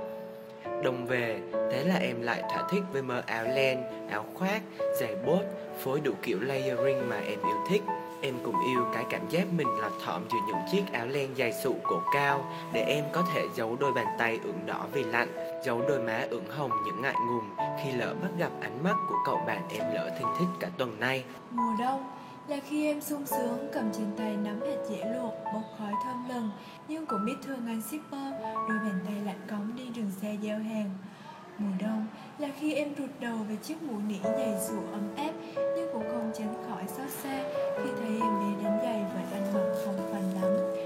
Đông 0.84 1.06
về, 1.06 1.40
thế 1.72 1.84
là 1.84 1.96
em 1.96 2.22
lại 2.22 2.44
thỏa 2.50 2.64
thích 2.70 2.84
với 2.94 3.02
mơ 3.02 3.22
áo 3.26 3.44
len, 3.44 3.84
áo 4.10 4.26
khoác, 4.34 4.62
giày 5.00 5.16
bốt, 5.26 5.42
phối 5.84 6.00
đủ 6.00 6.12
kiểu 6.24 6.38
layering 6.42 7.10
mà 7.10 7.16
em 7.16 7.40
yêu 7.40 7.58
thích. 7.70 7.82
Em 8.22 8.34
cũng 8.44 8.56
yêu 8.68 8.86
cái 8.94 9.06
cảm 9.10 9.30
giác 9.30 9.48
mình 9.58 9.68
là 9.68 9.90
thọm 10.06 10.22
giữa 10.32 10.38
những 10.48 10.58
chiếc 10.72 10.84
áo 10.94 11.08
len 11.08 11.30
dài 11.36 11.54
sụ 11.54 11.76
cổ 11.84 12.02
cao 12.14 12.46
để 12.74 12.82
em 12.82 13.04
có 13.12 13.24
thể 13.34 13.42
giấu 13.56 13.78
đôi 13.80 13.94
bàn 13.94 14.08
tay 14.18 14.40
ửng 14.44 14.66
đỏ 14.66 14.86
vì 14.94 15.04
lạnh, 15.04 15.30
giấu 15.64 15.82
đôi 15.88 16.00
má 16.00 16.26
ửng 16.30 16.50
hồng 16.50 16.72
những 16.86 17.02
ngại 17.02 17.16
ngùng 17.28 17.68
khi 17.84 17.92
lỡ 17.92 18.16
bắt 18.22 18.30
gặp 18.38 18.52
ánh 18.62 18.84
mắt 18.84 18.96
của 19.10 19.16
cậu 19.26 19.38
bạn 19.48 19.62
em 19.70 19.94
lỡ 19.94 20.10
thinh 20.20 20.28
thích 20.40 20.48
cả 20.60 20.70
tuần 20.78 21.00
nay. 21.00 21.24
Mùa 21.52 21.74
đông, 21.80 22.10
là 22.48 22.58
khi 22.68 22.88
em 22.88 23.02
sung 23.02 23.26
sướng, 23.26 23.68
cầm 23.74 23.92
trên 23.94 24.06
tay 24.18 24.38
nắm 24.38 24.62
hạt 24.62 24.78
dẻ 24.90 25.14
luộc, 25.16 25.34
bốc 25.54 25.64
khói 25.78 25.94
thơm 26.06 26.30
lừng. 26.30 26.50
Nhưng 26.88 27.06
cũng 27.06 27.26
biết 27.26 27.36
thương 27.46 27.68
anh 27.68 27.82
shipper, 27.82 28.34
đôi 28.42 28.80
bàn 28.80 29.00
tay 29.06 29.16
lạnh 29.26 29.40
cống 29.50 29.76
đi 29.76 29.84
đường 29.96 30.12
xe 30.22 30.38
giao 30.42 30.60
hàng. 30.60 30.90
Mùa 31.58 31.78
đông, 31.80 32.08
là 32.40 32.50
khi 32.60 32.74
em 32.74 32.96
rụt 33.00 33.10
đầu 33.20 33.38
về 33.50 33.56
chiếc 33.56 33.84
mũ 33.84 33.98
nỉ 34.08 34.20
dày 34.24 34.56
dù 34.70 34.78
ấm 34.92 35.16
áp, 35.18 35.32
nhưng 35.56 35.90
cũng 35.94 36.04
không 36.12 36.32
tránh 36.38 36.54
khỏi 36.70 36.84
xót 36.88 37.10
xa 37.24 37.44
khi 37.78 37.90
thấy 38.00 38.20
em 38.22 38.40
bé 38.40 38.64
đánh 38.64 38.80
giày 38.84 39.06
vẫn 39.14 39.26
ăn 39.34 39.54
mặc 39.54 39.76
không 39.86 39.98
phanh 40.12 40.42
lắm. 40.42 40.79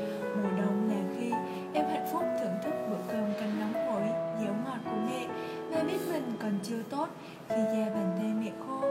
Chưa 6.73 6.83
tốt 6.89 7.07
khi 7.49 7.55
da 7.55 7.89
bàn 7.95 8.15
tay 8.17 8.33
mẹ 8.39 8.51
khô 8.67 8.81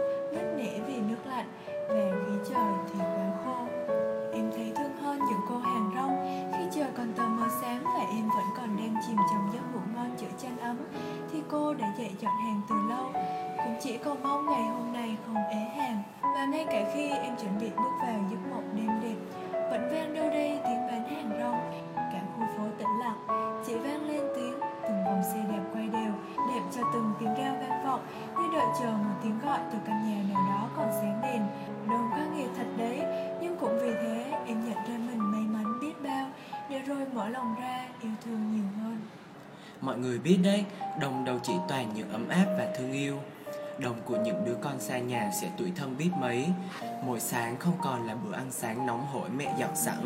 Mọi 39.92 40.00
người 40.00 40.18
biết 40.18 40.38
đấy, 40.42 40.64
đồng 41.00 41.24
đâu 41.24 41.38
chỉ 41.42 41.52
toàn 41.68 41.92
những 41.94 42.12
ấm 42.12 42.28
áp 42.28 42.46
và 42.58 42.66
thương 42.78 42.92
yêu. 42.92 43.18
Đồng 43.78 44.00
của 44.04 44.16
những 44.16 44.44
đứa 44.44 44.54
con 44.62 44.80
xa 44.80 44.98
nhà 44.98 45.30
sẽ 45.40 45.50
tuổi 45.58 45.72
thân 45.76 45.96
biết 45.98 46.10
mấy. 46.20 46.46
Mỗi 47.04 47.20
sáng 47.20 47.56
không 47.58 47.74
còn 47.82 48.06
là 48.06 48.14
bữa 48.14 48.34
ăn 48.34 48.46
sáng 48.50 48.86
nóng 48.86 49.06
hổi 49.06 49.28
mẹ 49.28 49.54
dọn 49.58 49.76
sẵn. 49.76 50.04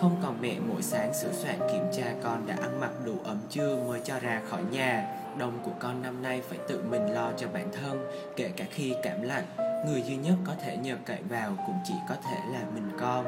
Không 0.00 0.16
còn 0.22 0.38
mẹ 0.40 0.54
mỗi 0.68 0.82
sáng 0.82 1.14
sửa 1.14 1.32
soạn 1.32 1.58
kiểm 1.72 1.84
tra 1.96 2.04
con 2.22 2.46
đã 2.46 2.56
ăn 2.62 2.80
mặc 2.80 2.90
đủ 3.04 3.14
ấm 3.24 3.38
chưa 3.50 3.76
mới 3.88 4.00
cho 4.04 4.18
ra 4.18 4.40
khỏi 4.50 4.62
nhà. 4.70 5.08
Đồng 5.38 5.58
của 5.62 5.72
con 5.78 6.02
năm 6.02 6.22
nay 6.22 6.42
phải 6.48 6.58
tự 6.68 6.82
mình 6.90 7.06
lo 7.06 7.30
cho 7.36 7.48
bản 7.48 7.68
thân 7.72 8.06
Kể 8.36 8.48
cả 8.56 8.64
khi 8.70 8.94
cảm 9.02 9.22
lạnh. 9.22 9.44
Người 9.86 10.02
duy 10.02 10.16
nhất 10.16 10.34
có 10.44 10.52
thể 10.64 10.76
nhờ 10.76 10.96
cậy 11.04 11.22
vào 11.28 11.52
cũng 11.66 11.78
chỉ 11.84 11.94
có 12.08 12.14
thể 12.14 12.36
là 12.52 12.60
mình 12.74 12.90
con. 13.00 13.26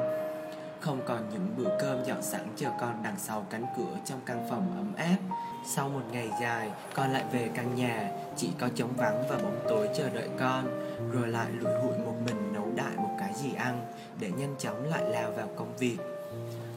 Không 0.79 1.01
còn 1.05 1.29
những 1.31 1.47
bữa 1.57 1.77
cơm 1.79 2.05
dọn 2.05 2.21
sẵn 2.21 2.47
chờ 2.55 2.69
con 2.81 3.03
đằng 3.03 3.15
sau 3.17 3.45
cánh 3.49 3.65
cửa 3.77 3.97
trong 4.05 4.19
căn 4.25 4.47
phòng 4.49 4.73
ấm 4.77 4.93
áp 4.95 5.17
sau 5.65 5.89
một 5.89 6.01
ngày 6.11 6.29
dài, 6.41 6.71
con 6.93 7.13
lại 7.13 7.23
về 7.31 7.49
căn 7.55 7.75
nhà. 7.75 8.11
Chỉ 8.37 8.49
có 8.59 8.69
trống 8.75 8.93
vắng 8.97 9.23
và 9.29 9.37
bóng 9.37 9.59
tối 9.69 9.89
chờ 9.97 10.09
đợi 10.09 10.29
con, 10.39 10.65
rồi 11.11 11.27
lại 11.27 11.47
lủi 11.51 11.73
hụi 11.73 11.97
một 11.97 12.15
mình 12.25 12.53
nấu 12.53 12.67
đại 12.75 12.95
một 12.95 13.15
cái 13.19 13.33
gì 13.33 13.53
ăn, 13.57 13.81
để 14.19 14.31
nhanh 14.37 14.55
chóng 14.59 14.89
lại 14.89 15.03
lao 15.09 15.31
vào 15.31 15.47
công 15.55 15.77
việc. 15.77 15.97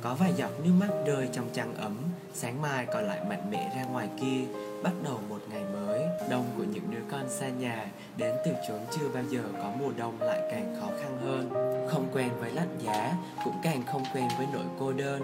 Có 0.03 0.15
vài 0.15 0.33
giọt 0.37 0.51
nước 0.65 0.73
mắt 0.81 0.89
rơi 1.07 1.29
trong 1.33 1.49
trăng 1.53 1.75
ấm, 1.75 1.99
sáng 2.35 2.62
mai 2.62 2.87
còn 2.87 3.05
lại 3.05 3.21
mạnh 3.29 3.51
mẽ 3.51 3.73
ra 3.77 3.85
ngoài 3.85 4.09
kia. 4.21 4.41
Bắt 4.83 4.93
đầu 5.05 5.19
một 5.29 5.41
ngày 5.51 5.62
mới, 5.73 6.03
đông 6.31 6.45
của 6.57 6.65
những 6.65 6.91
đứa 6.91 7.03
con 7.11 7.29
xa 7.29 7.49
nhà, 7.49 7.87
đến 8.17 8.37
từ 8.45 8.53
chốn 8.69 8.81
chưa 8.91 9.09
bao 9.15 9.23
giờ 9.29 9.43
có 9.59 9.73
mùa 9.79 9.91
đông 9.97 10.23
lại 10.23 10.41
càng 10.51 10.77
khó 10.81 10.87
khăn 11.03 11.19
hơn. 11.25 11.51
Không 11.91 12.09
quen 12.12 12.31
với 12.41 12.51
lạnh 12.51 12.79
giá, 12.79 13.12
cũng 13.45 13.55
càng 13.62 13.83
không 13.93 14.05
quen 14.15 14.29
với 14.39 14.47
nỗi 14.53 14.65
cô 14.79 14.93
đơn. 14.93 15.23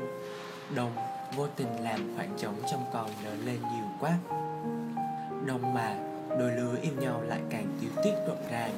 Đông 0.75 0.91
vô 1.37 1.47
tình 1.57 1.85
làm 1.85 2.17
khoảng 2.17 2.31
trống 2.39 2.55
trong 2.71 2.85
con 2.93 3.11
lớn 3.25 3.39
lên 3.45 3.61
nhiều 3.61 3.85
quá. 4.01 4.19
Đông 5.47 5.75
mà, 5.75 5.97
đôi 6.39 6.53
lứa 6.53 6.77
yêu 6.83 6.93
nhau 6.99 7.23
lại 7.23 7.41
càng 7.51 7.67
tiêu 7.81 7.91
tiết 8.05 8.13
rộn 8.27 8.39
ràng. 8.51 8.73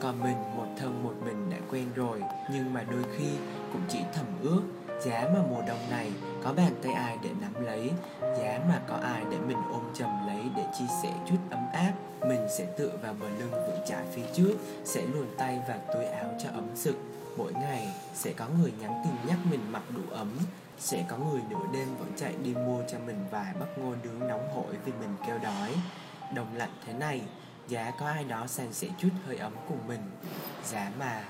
Còn 0.00 0.22
mình, 0.22 0.36
một 0.56 0.66
thân 0.78 1.04
một 1.04 1.14
mình 1.24 1.50
đã 1.50 1.56
quen 1.70 1.86
rồi, 1.94 2.22
nhưng 2.52 2.74
mà 2.74 2.82
đôi 2.90 3.02
khi 3.16 3.30
cũng 3.72 3.82
chỉ 3.88 3.98
thầm 4.14 4.26
ước, 4.42 4.62
giá 5.00 5.28
mà 5.34 5.40
mùa 5.50 5.62
đông 5.68 5.90
này 5.90 6.12
có 6.44 6.52
bàn 6.52 6.72
tay 6.82 6.92
ai 6.92 7.18
để 7.22 7.30
nắm 7.40 7.64
lấy, 7.64 7.90
giá 8.20 8.60
mà 8.68 8.80
có 8.88 8.96
ai 8.96 9.22
để 9.30 9.36
mình 9.46 9.58
ôm 9.72 9.82
chầm 9.94 10.26
lấy 10.26 10.42
để 10.56 10.64
chia 10.78 10.84
sẻ 11.02 11.12
chút 11.28 11.36
ấm 11.50 11.66
áp. 11.72 11.92
Mình 12.28 12.46
sẽ 12.58 12.66
tựa 12.76 12.90
vào 13.02 13.14
bờ 13.20 13.26
lưng 13.38 13.50
vững 13.50 13.80
chãi 13.86 14.04
phía 14.12 14.24
trước, 14.32 14.54
sẽ 14.84 15.02
luồn 15.06 15.26
tay 15.38 15.60
vào 15.68 15.78
túi 15.94 16.04
áo 16.04 16.26
cho 16.42 16.48
ấm 16.54 16.68
sực 16.74 16.96
mỗi 17.36 17.52
ngày 17.52 17.88
sẽ 18.14 18.32
có 18.32 18.46
người 18.48 18.72
nhắn 18.80 19.02
tin 19.04 19.12
nhắc 19.26 19.38
mình 19.50 19.72
mặc 19.72 19.82
đủ 19.94 20.02
ấm, 20.10 20.38
sẽ 20.78 21.04
có 21.08 21.16
người 21.16 21.40
nửa 21.50 21.66
đêm 21.72 21.88
vẫn 21.98 22.12
chạy 22.16 22.34
đi 22.42 22.54
mua 22.54 22.82
cho 22.92 22.98
mình 22.98 23.24
vài 23.30 23.54
bắp 23.60 23.78
ngô 23.78 23.94
nướng 24.02 24.28
nóng 24.28 24.50
hổi 24.54 24.74
vì 24.84 24.92
mình 24.92 25.16
kêu 25.26 25.38
đói. 25.38 25.74
Đông 26.34 26.54
lạnh 26.54 26.72
thế 26.86 26.92
này, 26.92 27.22
giá 27.68 27.92
có 28.00 28.06
ai 28.06 28.24
đó 28.24 28.46
san 28.46 28.72
sẻ 28.72 28.88
chút 28.98 29.10
hơi 29.26 29.36
ấm 29.36 29.52
cùng 29.68 29.86
mình. 29.86 30.02
Giá 30.64 30.92
mà. 30.98 31.24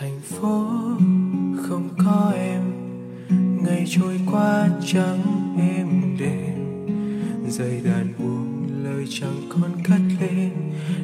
Thành 0.00 0.20
phố 0.20 0.66
không 1.62 1.88
có 1.98 2.32
em. 2.36 2.62
Ngày 3.64 3.84
trôi 3.88 4.20
qua 4.32 4.68
trắng 4.86 5.54
êm 5.76 6.16
đềm 6.18 6.86
dây 7.48 7.80
đàn 7.84 8.12
buông 8.18 8.68
lời 8.84 9.04
chẳng 9.10 9.42
còn 9.48 9.70
cất 9.84 10.00
lên. 10.20 10.50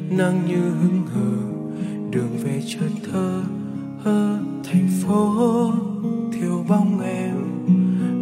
Nắng 0.09 0.41
như 0.47 0.69
hứng 0.69 1.03
hờ 1.13 1.31
đường 2.11 2.37
về 2.43 2.61
chợt 2.67 3.09
thơ, 3.11 3.43
hơ 4.03 4.39
thành 4.63 4.87
phố 5.03 5.71
thiếu 6.33 6.65
bóng 6.67 7.01
em. 7.01 7.35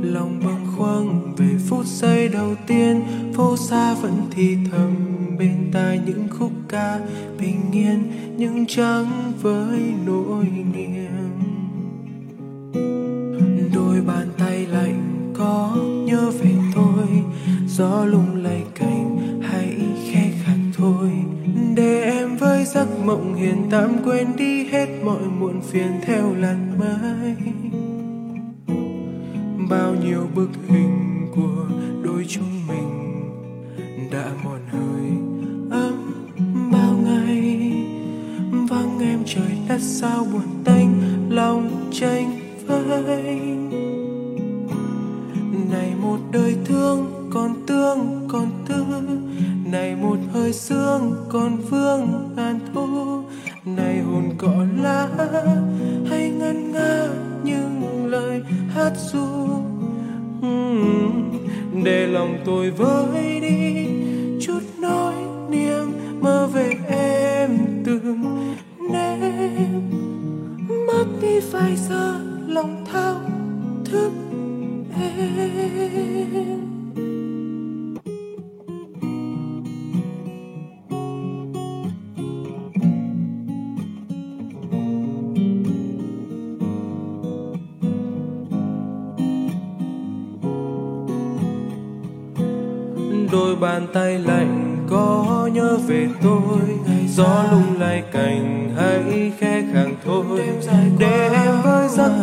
Lòng 0.02 0.40
bâng 0.46 0.68
khuâng 0.78 1.36
về 1.38 1.50
phút 1.70 1.86
giây 1.86 2.30
đầu 2.30 2.56
tiên, 2.68 3.02
phố 3.34 3.58
xa 3.58 3.94
vẫn 3.94 4.28
thì 4.32 4.58
thầm 4.72 4.92
bên 5.40 5.70
tai 5.74 6.00
những 6.06 6.28
khúc 6.40 6.52
ca 6.70 7.00
bình 7.40 7.72
yên, 7.72 8.04
nhưng 8.38 8.66
chẳng 8.68 9.06
với 9.42 9.94
tạm 23.71 23.97
quên 24.06 24.28
đi 24.38 24.65
hết 24.65 24.88
mọi 25.04 25.21
muộn 25.39 25.62
phiền 25.62 25.91
theo 26.01 26.25
để 61.86 62.08
lòng 62.08 62.38
tôi 62.45 62.71
vơi 62.71 63.39
đi. 63.39 63.88
Chút 64.41 64.62
nỗi 64.80 65.13
niềm 65.50 65.91
mơ 66.21 66.50
về 66.54 66.74
em 66.88 67.58
từng 67.86 68.24
đêm 68.93 69.91
mất 70.88 71.06
đi 71.21 71.39
vài 71.39 71.76
giờ 71.89 72.25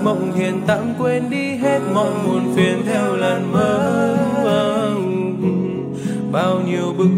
mộng 0.05 0.33
hiền 0.33 0.61
tạm 0.67 0.95
quên 0.99 1.31
đi 1.31 1.55
hết 1.55 1.81
mọi 1.95 2.11
muộn 2.27 2.55
phiền 2.57 2.83
theo 2.87 3.17
làn 3.17 3.53
mơ 3.53 4.19
bao 6.33 6.61
nhiêu 6.67 6.95
bức 6.99 7.12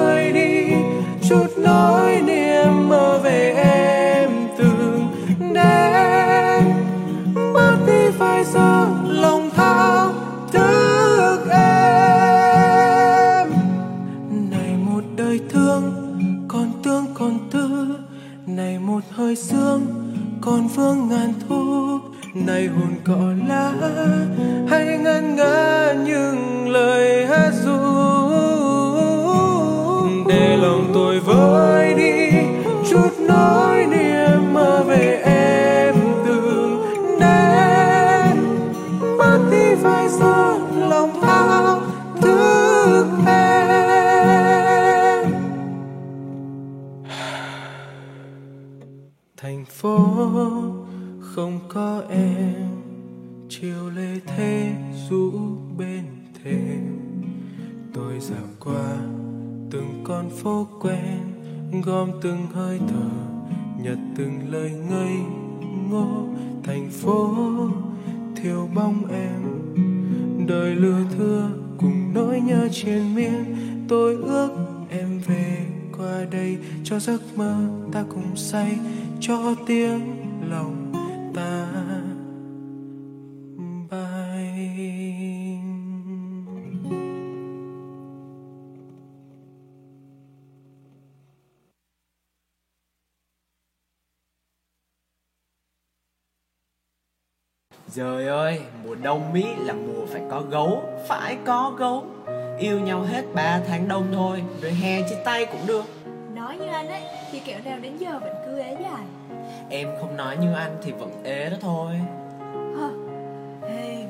vơi 0.00 0.32
đi, 0.32 0.72
chút 1.28 1.46
nỗi 1.56 2.22
niềm 2.26 2.88
mơ 2.88 3.18
về 3.22 3.52
em 3.64 4.30
từng 4.58 5.08
đêm. 5.54 6.64
Mất 7.34 7.76
đi 7.86 8.10
phải 8.18 8.44
giờ 8.44 8.86
lòng 9.04 9.50
thao 9.56 10.12
thức 10.52 11.38
em. 11.50 13.50
Này 14.50 14.76
một 14.90 15.02
đời 15.16 15.40
thương, 15.50 15.82
còn 16.48 16.72
tương 16.82 17.06
còn 17.14 17.38
tư. 17.50 17.70
Vương 20.76 21.08
ngàn 21.08 21.32
thu 21.48 21.98
Này 22.34 22.66
hồn 22.66 22.94
cỏ 23.04 23.32
lá 23.48 23.72
hay 24.70 24.98
ngân 24.98 25.36
nga 25.36 25.92
những 25.92 26.68
lời 26.68 27.26
hát 27.26 27.49
thế 54.26 54.72
rũ 55.08 55.30
bên 55.78 56.04
thềm, 56.44 56.98
tôi 57.92 58.20
dạo 58.20 58.48
qua 58.60 58.96
từng 59.70 60.00
con 60.04 60.30
phố 60.30 60.66
quen, 60.80 61.18
gom 61.84 62.10
từng 62.22 62.46
hơi 62.52 62.80
thở, 62.88 63.10
nhặt 63.82 63.98
từng 64.16 64.50
lời 64.50 64.70
ngây 64.90 65.16
ngô. 65.90 66.26
Thành 66.62 66.90
phố 66.90 67.36
thiếu 68.36 68.68
bóng 68.74 69.04
em, 69.10 69.42
đời 70.46 70.74
lừa 70.74 71.00
thưa 71.16 71.50
cùng 71.78 72.14
nỗi 72.14 72.40
nhớ 72.40 72.68
triền 72.72 73.14
miên. 73.14 73.56
Tôi 73.88 74.14
ước 74.14 74.50
em 74.90 75.20
về 75.26 75.66
qua 75.98 76.24
đây 76.30 76.58
cho 76.84 76.98
giấc 76.98 77.20
mơ 77.36 77.68
ta 77.92 78.04
cùng 78.08 78.36
say, 78.36 78.78
cho 79.20 79.54
tiếng 79.66 80.00
lòng 80.50 80.79
Trời 97.94 98.26
ơi, 98.26 98.60
mùa 98.84 98.94
đông 98.94 99.32
Mỹ 99.32 99.46
là 99.58 99.72
mùa 99.72 100.06
phải 100.12 100.22
có 100.30 100.42
gấu, 100.50 100.82
phải 101.08 101.36
có 101.44 101.72
gấu. 101.78 102.04
Yêu 102.58 102.80
nhau 102.80 103.02
hết 103.02 103.22
3 103.34 103.60
tháng 103.68 103.88
đông 103.88 104.06
thôi, 104.12 104.42
rồi 104.62 104.72
hè 104.72 105.02
chia 105.08 105.16
tay 105.24 105.46
cũng 105.46 105.66
được. 105.66 105.84
Nói 106.34 106.56
như 106.56 106.66
anh 106.66 106.88
ấy 106.88 107.02
Thì 107.32 107.40
kẹo 107.40 107.58
nào 107.64 107.78
đến 107.78 107.96
giờ 107.96 108.18
vẫn 108.22 108.34
cứ 108.46 108.58
ế 108.58 108.76
dài. 108.82 109.04
Em 109.70 109.88
không 110.00 110.16
nói 110.16 110.36
như 110.36 110.54
anh 110.54 110.76
thì 110.82 110.92
vẫn 110.92 111.22
ế 111.24 111.50
đó 111.50 111.56
thôi. 111.60 112.00
Hờ 112.76 112.90
Hey 113.68 114.04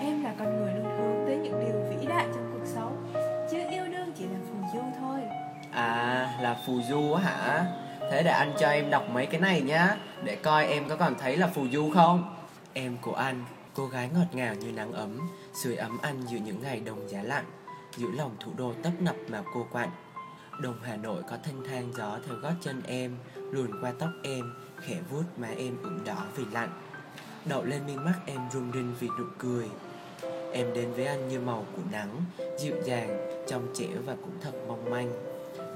Em 0.00 0.24
là 0.24 0.34
con 0.38 0.56
người 0.56 0.74
luôn 0.74 0.98
hướng 0.98 1.26
tới 1.26 1.36
những 1.36 1.60
điều 1.60 1.98
vĩ 2.00 2.06
đại 2.06 2.26
trong 2.34 2.50
cuộc 2.52 2.66
sống. 2.74 3.12
Chứ 3.50 3.58
yêu 3.70 3.84
đương 3.92 4.12
chỉ 4.18 4.24
là 4.24 4.38
phù 4.50 4.78
du 4.78 4.84
thôi. 5.00 5.20
À, 5.72 6.28
là 6.42 6.56
phù 6.66 6.72
du 6.88 7.12
á 7.12 7.22
hả? 7.22 7.64
Thế 8.10 8.22
để 8.22 8.30
anh 8.30 8.52
cho 8.58 8.68
em 8.68 8.90
đọc 8.90 9.04
mấy 9.12 9.26
cái 9.26 9.40
này 9.40 9.60
nhá 9.60 9.96
Để 10.24 10.36
coi 10.36 10.66
em 10.66 10.88
có 10.88 10.96
còn 10.96 11.14
thấy 11.18 11.36
là 11.36 11.46
phù 11.46 11.62
du 11.72 11.90
không 11.94 12.39
Em 12.72 12.96
của 13.02 13.14
anh, 13.14 13.44
cô 13.74 13.86
gái 13.86 14.10
ngọt 14.14 14.26
ngào 14.32 14.54
như 14.54 14.72
nắng 14.72 14.92
ấm 14.92 15.18
Sưởi 15.62 15.76
ấm 15.76 15.98
anh 16.02 16.22
giữa 16.30 16.38
những 16.38 16.62
ngày 16.62 16.80
đông 16.80 17.08
giá 17.08 17.22
lạnh 17.22 17.44
Giữa 17.96 18.10
lòng 18.10 18.36
thủ 18.40 18.52
đô 18.56 18.72
tấp 18.82 18.92
nập 19.00 19.16
mà 19.28 19.42
cô 19.54 19.66
quạnh. 19.72 19.90
Đồng 20.60 20.78
Hà 20.82 20.96
Nội 20.96 21.22
có 21.30 21.36
thanh 21.44 21.64
thang 21.64 21.92
gió 21.96 22.18
theo 22.26 22.36
gót 22.36 22.52
chân 22.60 22.82
em 22.86 23.16
Luồn 23.34 23.80
qua 23.80 23.92
tóc 23.98 24.10
em, 24.22 24.54
khẽ 24.80 24.96
vuốt 25.10 25.22
má 25.36 25.48
em 25.48 25.82
ửng 25.82 26.04
đỏ 26.04 26.26
vì 26.36 26.44
lạnh 26.52 26.70
Đậu 27.44 27.64
lên 27.64 27.86
mi 27.86 27.96
mắt 27.96 28.14
em 28.26 28.40
rung 28.52 28.72
rinh 28.72 28.94
vì 29.00 29.08
nụ 29.18 29.24
cười. 29.38 29.68
Em 30.52 30.74
đến 30.74 30.92
với 30.92 31.06
anh 31.06 31.28
như 31.28 31.40
màu 31.40 31.66
của 31.76 31.82
nắng 31.92 32.24
Dịu 32.58 32.74
dàng, 32.84 33.44
trong 33.48 33.66
trẻo 33.74 33.98
và 34.06 34.14
cũng 34.14 34.34
thật 34.40 34.52
mong 34.68 34.90
manh. 34.90 35.12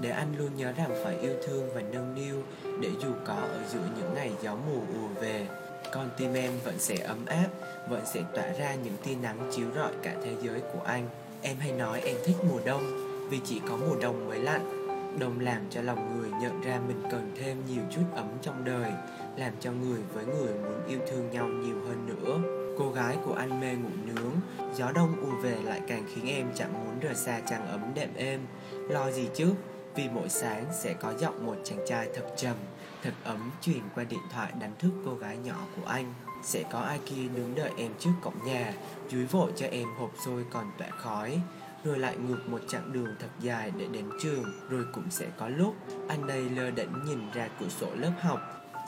Để 0.00 0.10
anh 0.10 0.34
luôn 0.38 0.50
nhớ 0.56 0.72
rằng 0.72 0.90
phải 1.04 1.18
yêu 1.18 1.34
thương 1.46 1.74
và 1.74 1.80
nâng 1.80 2.14
niu 2.14 2.42
Để 2.80 2.90
dù 3.02 3.08
có 3.24 3.34
ở 3.34 3.60
giữa 3.72 3.88
những 3.98 4.14
ngày 4.14 4.32
gió 4.42 4.56
mùa 4.66 4.80
ùa 5.00 5.08
về. 5.20 5.46
Con 5.94 6.10
tim 6.16 6.34
em 6.34 6.52
vẫn 6.64 6.78
sẽ 6.78 6.96
ấm 6.96 7.26
áp, 7.26 7.48
Vẫn 7.88 8.02
sẽ 8.06 8.22
tỏa 8.34 8.52
ra 8.58 8.74
những 8.74 8.96
tia 9.04 9.14
nắng 9.14 9.50
chiếu 9.52 9.66
rọi 9.76 9.92
cả 10.02 10.14
thế 10.24 10.36
giới 10.42 10.60
của 10.60 10.80
anh. 10.84 11.08
Em 11.42 11.56
hay 11.56 11.72
nói 11.72 12.00
em 12.00 12.16
thích 12.24 12.36
mùa 12.48 12.60
đông, 12.64 12.82
Vì 13.30 13.40
chỉ 13.44 13.60
có 13.68 13.76
mùa 13.76 13.96
đông 14.02 14.28
mới 14.28 14.38
lạnh. 14.38 14.88
Đông 15.18 15.40
làm 15.40 15.62
cho 15.70 15.82
lòng 15.82 16.18
người 16.18 16.30
nhận 16.40 16.60
ra 16.60 16.80
mình 16.88 17.02
cần 17.10 17.32
thêm 17.40 17.56
nhiều 17.68 17.82
chút 17.90 18.02
ấm 18.14 18.28
trong 18.42 18.64
đời, 18.64 18.92
Làm 19.36 19.52
cho 19.60 19.72
người 19.72 20.00
với 20.14 20.24
người 20.26 20.54
muốn 20.54 20.86
yêu 20.88 20.98
thương 21.10 21.30
nhau 21.30 21.48
nhiều 21.48 21.76
hơn 21.86 22.06
nữa. 22.06 22.38
Cô 22.78 22.90
gái 22.90 23.16
của 23.24 23.34
anh 23.34 23.60
mê 23.60 23.74
ngủ 23.74 23.90
nướng, 24.04 24.32
Gió 24.74 24.92
đông 24.94 25.16
ùa 25.22 25.40
về 25.42 25.56
lại 25.64 25.80
càng 25.88 26.04
khiến 26.14 26.26
em 26.26 26.46
chẳng 26.54 26.84
muốn 26.84 27.00
rời 27.00 27.14
xa 27.14 27.40
chàng 27.50 27.66
ấm 27.68 27.92
đệm 27.94 28.08
êm. 28.16 28.40
Lo 28.72 29.10
gì 29.10 29.28
chứ? 29.34 29.54
Vì 29.96 30.08
mỗi 30.08 30.28
sáng 30.28 30.64
sẽ 30.72 30.94
có 31.00 31.14
giọng 31.18 31.46
một 31.46 31.56
chàng 31.64 31.80
trai 31.86 32.08
thật 32.14 32.24
trầm, 32.36 32.56
Thật 33.04 33.14
ấm 33.24 33.50
truyền 33.60 33.80
qua 33.94 34.04
điện 34.04 34.20
thoại 34.32 34.52
đánh 34.60 34.72
thức 34.78 34.90
cô 35.04 35.14
gái 35.14 35.36
nhỏ 35.36 35.66
của 35.76 35.86
anh. 35.86 36.14
Sẽ 36.42 36.64
có 36.72 36.78
ai 36.78 37.00
kia 37.06 37.28
đứng 37.36 37.54
đợi 37.54 37.70
em 37.76 37.92
trước 37.98 38.10
cổng 38.22 38.44
nhà, 38.44 38.74
Dúi 39.10 39.24
vội 39.24 39.52
cho 39.56 39.66
em 39.66 39.88
hộp 39.98 40.10
xôi 40.24 40.44
còn 40.50 40.70
tỏa 40.78 40.88
khói. 40.88 41.40
Rồi 41.84 41.98
lại 41.98 42.16
ngược 42.16 42.48
một 42.48 42.60
chặng 42.68 42.92
đường 42.92 43.16
thật 43.20 43.28
dài 43.40 43.72
để 43.78 43.86
đến 43.92 44.10
trường, 44.22 44.44
rồi 44.68 44.86
cũng 44.92 45.10
sẽ 45.10 45.26
có 45.38 45.48
lúc 45.48 45.74
anh 46.08 46.26
đây 46.26 46.50
lơ 46.50 46.70
đễnh 46.70 47.04
nhìn 47.04 47.30
ra 47.34 47.48
cửa 47.60 47.68
sổ 47.68 47.86
lớp 47.94 48.12
học. 48.20 48.40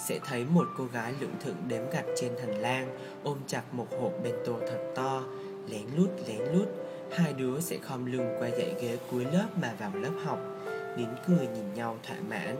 Sẽ 0.08 0.18
thấy 0.24 0.44
một 0.44 0.66
cô 0.78 0.84
gái 0.84 1.14
lưỡng 1.20 1.34
thượng 1.44 1.68
đếm 1.68 1.82
gạch 1.92 2.06
trên 2.20 2.32
hành 2.40 2.60
lang, 2.60 2.98
ôm 3.22 3.38
chặt 3.46 3.62
một 3.72 3.86
hộp 4.00 4.12
bento 4.24 4.52
thật 4.60 4.92
to. 4.94 5.22
Lén 5.68 5.86
lút 5.96 6.10
lén 6.28 6.40
lút, 6.52 6.68
hai 7.16 7.32
đứa 7.32 7.60
sẽ 7.60 7.78
khom 7.78 8.06
lưng 8.06 8.36
qua 8.38 8.50
dãy 8.50 8.74
ghế 8.80 8.98
cuối 9.10 9.24
lớp 9.24 9.46
mà 9.60 9.74
vào 9.78 9.90
lớp 9.94 10.12
học 10.24 10.55
nín 10.96 11.08
cười 11.28 11.46
nhìn 11.46 11.74
nhau 11.74 11.96
thỏa 12.02 12.16
mãn. 12.28 12.56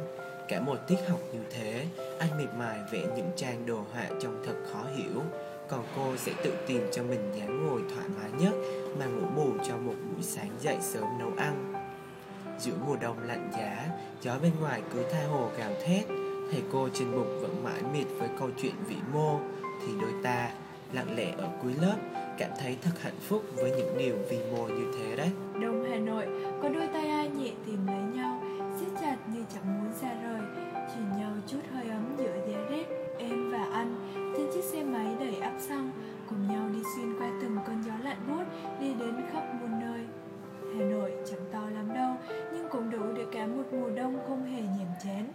Cả 0.49 0.61
một 0.61 0.77
tiết 0.87 0.99
học 1.09 1.21
như 1.33 1.41
thế, 1.51 1.87
anh 2.19 2.39
miệt 2.39 2.49
mài 2.59 2.79
vẽ 2.93 3.01
những 3.17 3.31
trang 3.37 3.67
đồ 3.67 3.85
họa 3.93 4.07
trông 4.21 4.43
thật 4.47 4.55
khó 4.73 4.85
hiểu. 4.97 5.23
Còn 5.69 5.85
cô 5.97 6.17
sẽ 6.17 6.33
tự 6.45 6.53
tìm 6.67 6.83
cho 6.93 7.03
mình 7.03 7.33
dáng 7.39 7.67
ngồi 7.67 7.81
thoải 7.95 8.09
mái 8.21 8.31
nhất 8.41 8.55
mà 8.99 9.07
ngủ 9.07 9.27
bù 9.37 9.65
cho 9.69 9.77
một 9.77 9.95
buổi 10.13 10.23
sáng 10.23 10.51
dậy 10.61 10.77
sớm 10.81 11.05
nấu 11.19 11.33
ăn. 11.37 11.73
Giữa 12.59 12.75
mùa 12.87 12.97
đông 12.97 13.17
lạnh 13.27 13.51
giá, 13.53 13.87
gió 14.23 14.39
bên 14.43 14.53
ngoài 14.61 14.83
cứ 14.93 15.03
tha 15.13 15.25
hồ 15.31 15.51
gào 15.59 15.71
thét. 15.87 16.05
Thầy 16.53 16.63
cô 16.73 16.89
trên 16.95 17.13
bục 17.13 17.27
vẫn 17.41 17.65
mãi 17.65 17.83
miệt 17.93 18.07
với 18.19 18.29
câu 18.39 18.49
chuyện 18.63 18.75
vĩ 18.89 18.97
mô. 19.13 19.39
Thì 19.81 19.93
đôi 20.01 20.13
ta, 20.23 20.51
lặng 20.93 21.17
lẽ 21.17 21.33
ở 21.39 21.49
cuối 21.63 21.75
lớp 21.81 21.97
cảm 22.39 22.51
thấy 22.59 22.77
thật 22.83 22.91
hạnh 23.01 23.21
phúc 23.21 23.43
với 23.55 23.71
những 23.71 23.99
điều 23.99 24.17
vi 24.31 24.39
mô 24.53 24.67
như 24.69 24.93
thế 24.99 25.17
đấy. 25.17 25.31
Đông 25.61 25.85
Hà 25.91 25.97
Nội, 25.97 26.27
có 26.63 26.69
đôi 26.69 26.87
tay 26.93 27.09
ai 27.09 27.29
nhẹ 27.29 27.51
tìm 27.67 27.87
lấy 27.87 28.03
nhau, 28.15 28.43
siết 28.81 28.89
chặt 29.01 29.17
như 29.35 29.45
chẳng 29.55 29.83
muốn 29.83 29.93
xa 30.01 30.15
rời. 30.23 30.41
Truyền 30.75 31.19
nhau 31.19 31.33
chút 31.47 31.61
hơi 31.73 31.89
ấm 31.89 32.17
giữa 32.19 32.37
giá 32.49 32.59
rét, 32.71 32.87
em 33.19 33.51
và 33.53 33.69
anh, 33.73 34.13
trên 34.37 34.47
chiếc 34.55 34.65
xe 34.65 34.85
máy 34.85 35.07
đầy 35.21 35.37
ắp 35.37 35.55
xăng 35.59 35.91
cùng 36.29 36.49
nhau 36.49 36.69
đi 36.73 36.79
xuyên 36.97 37.19
qua 37.19 37.31
từng 37.43 37.59
cơn 37.67 37.83
gió 37.87 37.93
lạnh 38.03 38.19
buốt, 38.29 38.45
đi 38.81 38.95
đến 39.01 39.15
khắp 39.33 39.55
muôn 39.61 39.81
nơi. 39.81 40.01
Hà 40.61 40.85
Nội 40.85 41.13
chẳng 41.31 41.45
to 41.53 41.71
lắm 41.75 41.95
đâu, 41.95 42.15
nhưng 42.53 42.69
cũng 42.71 42.91
đủ 42.91 43.13
để 43.17 43.25
cả 43.33 43.47
một 43.47 43.65
mùa 43.73 43.91
đông 43.97 44.19
không 44.29 44.45
hề 44.45 44.63
nhàm 44.63 44.89
chán. 45.05 45.33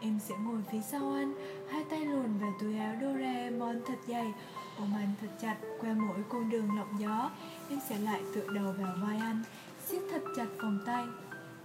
Em 0.00 0.18
sẽ 0.28 0.34
ngồi 0.44 0.58
phía 0.72 0.80
sau 0.90 1.12
anh, 1.12 1.34
Hai 1.70 1.84
tay 1.90 2.00
luồn 2.04 2.38
vào 2.40 2.52
túi 2.60 2.78
áo 2.78 2.94
Doraemon 3.00 3.80
thật 3.86 3.98
dày 4.08 4.32
Ôm 4.78 4.88
anh 4.94 5.12
thật 5.20 5.28
chặt 5.42 5.56
qua 5.80 5.94
mỗi 5.94 6.18
con 6.28 6.50
đường 6.50 6.76
lộng 6.76 6.94
gió, 6.98 7.30
Em 7.70 7.78
sẽ 7.88 7.98
lại 7.98 8.20
tựa 8.34 8.46
đầu 8.54 8.74
vào 8.78 8.94
vai 9.02 9.18
anh, 9.18 9.42
siết 9.86 10.02
thật 10.10 10.22
chặt 10.36 10.46
vòng 10.58 10.78
tay. 10.86 11.04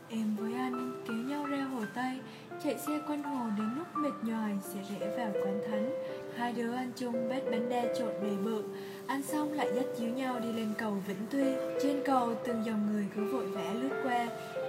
Em 0.10 0.36
với 0.36 0.54
anh 0.54 1.04
kéo 1.08 1.15
nhau 1.15 1.45
ra 1.45 1.63
hồ 1.63 1.82
Tây, 1.95 2.19
Chạy 2.63 2.78
xe 2.78 2.99
quanh 3.08 3.23
hồ 3.23 3.45
đến 3.58 3.69
lúc 3.78 3.88
mệt 3.95 4.13
nhòi 4.23 4.52
Sẽ 4.62 4.80
rẽ 4.89 5.17
vào 5.17 5.32
quán 5.34 5.62
thánh. 5.69 5.89
Hai 6.38 6.54
đứa 6.54 6.73
ăn 6.73 6.91
chung 6.95 7.30
bát 7.30 7.41
bánh 7.52 7.69
đa 7.69 7.84
trộn 7.99 8.13
đầy 8.21 8.36
bự. 8.43 8.63
Ăn 9.08 9.23
xong 9.23 9.54
lại 9.54 9.69
dắt 9.76 9.86
díu 9.97 10.10
nhau 10.10 10.39
đi 10.39 10.54
lên 10.54 10.73
cầu 10.78 10.97
Vĩnh 11.08 11.26
Tuy. 11.32 11.43
Trên 11.84 12.02
cầu 12.06 12.36
từng 12.45 12.65
dòng 12.65 12.91
người 12.91 13.08
cứ 13.15 13.32
vội 13.32 13.47
vã 13.47 13.73
lướt 13.73 14.02
qua, 14.04 14.28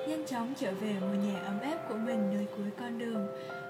Nhanh 0.08 0.26
chóng 0.26 0.54
trở 0.60 0.72
về 0.80 0.94
ngôi 1.00 1.16
nhà 1.16 1.42
ấm 1.42 1.60
áp 1.60 1.78
của 1.88 1.94
mình 1.94 2.30
nơi 2.34 2.46
cuối 2.56 2.66
con 2.78 2.98
đường. 2.98 3.26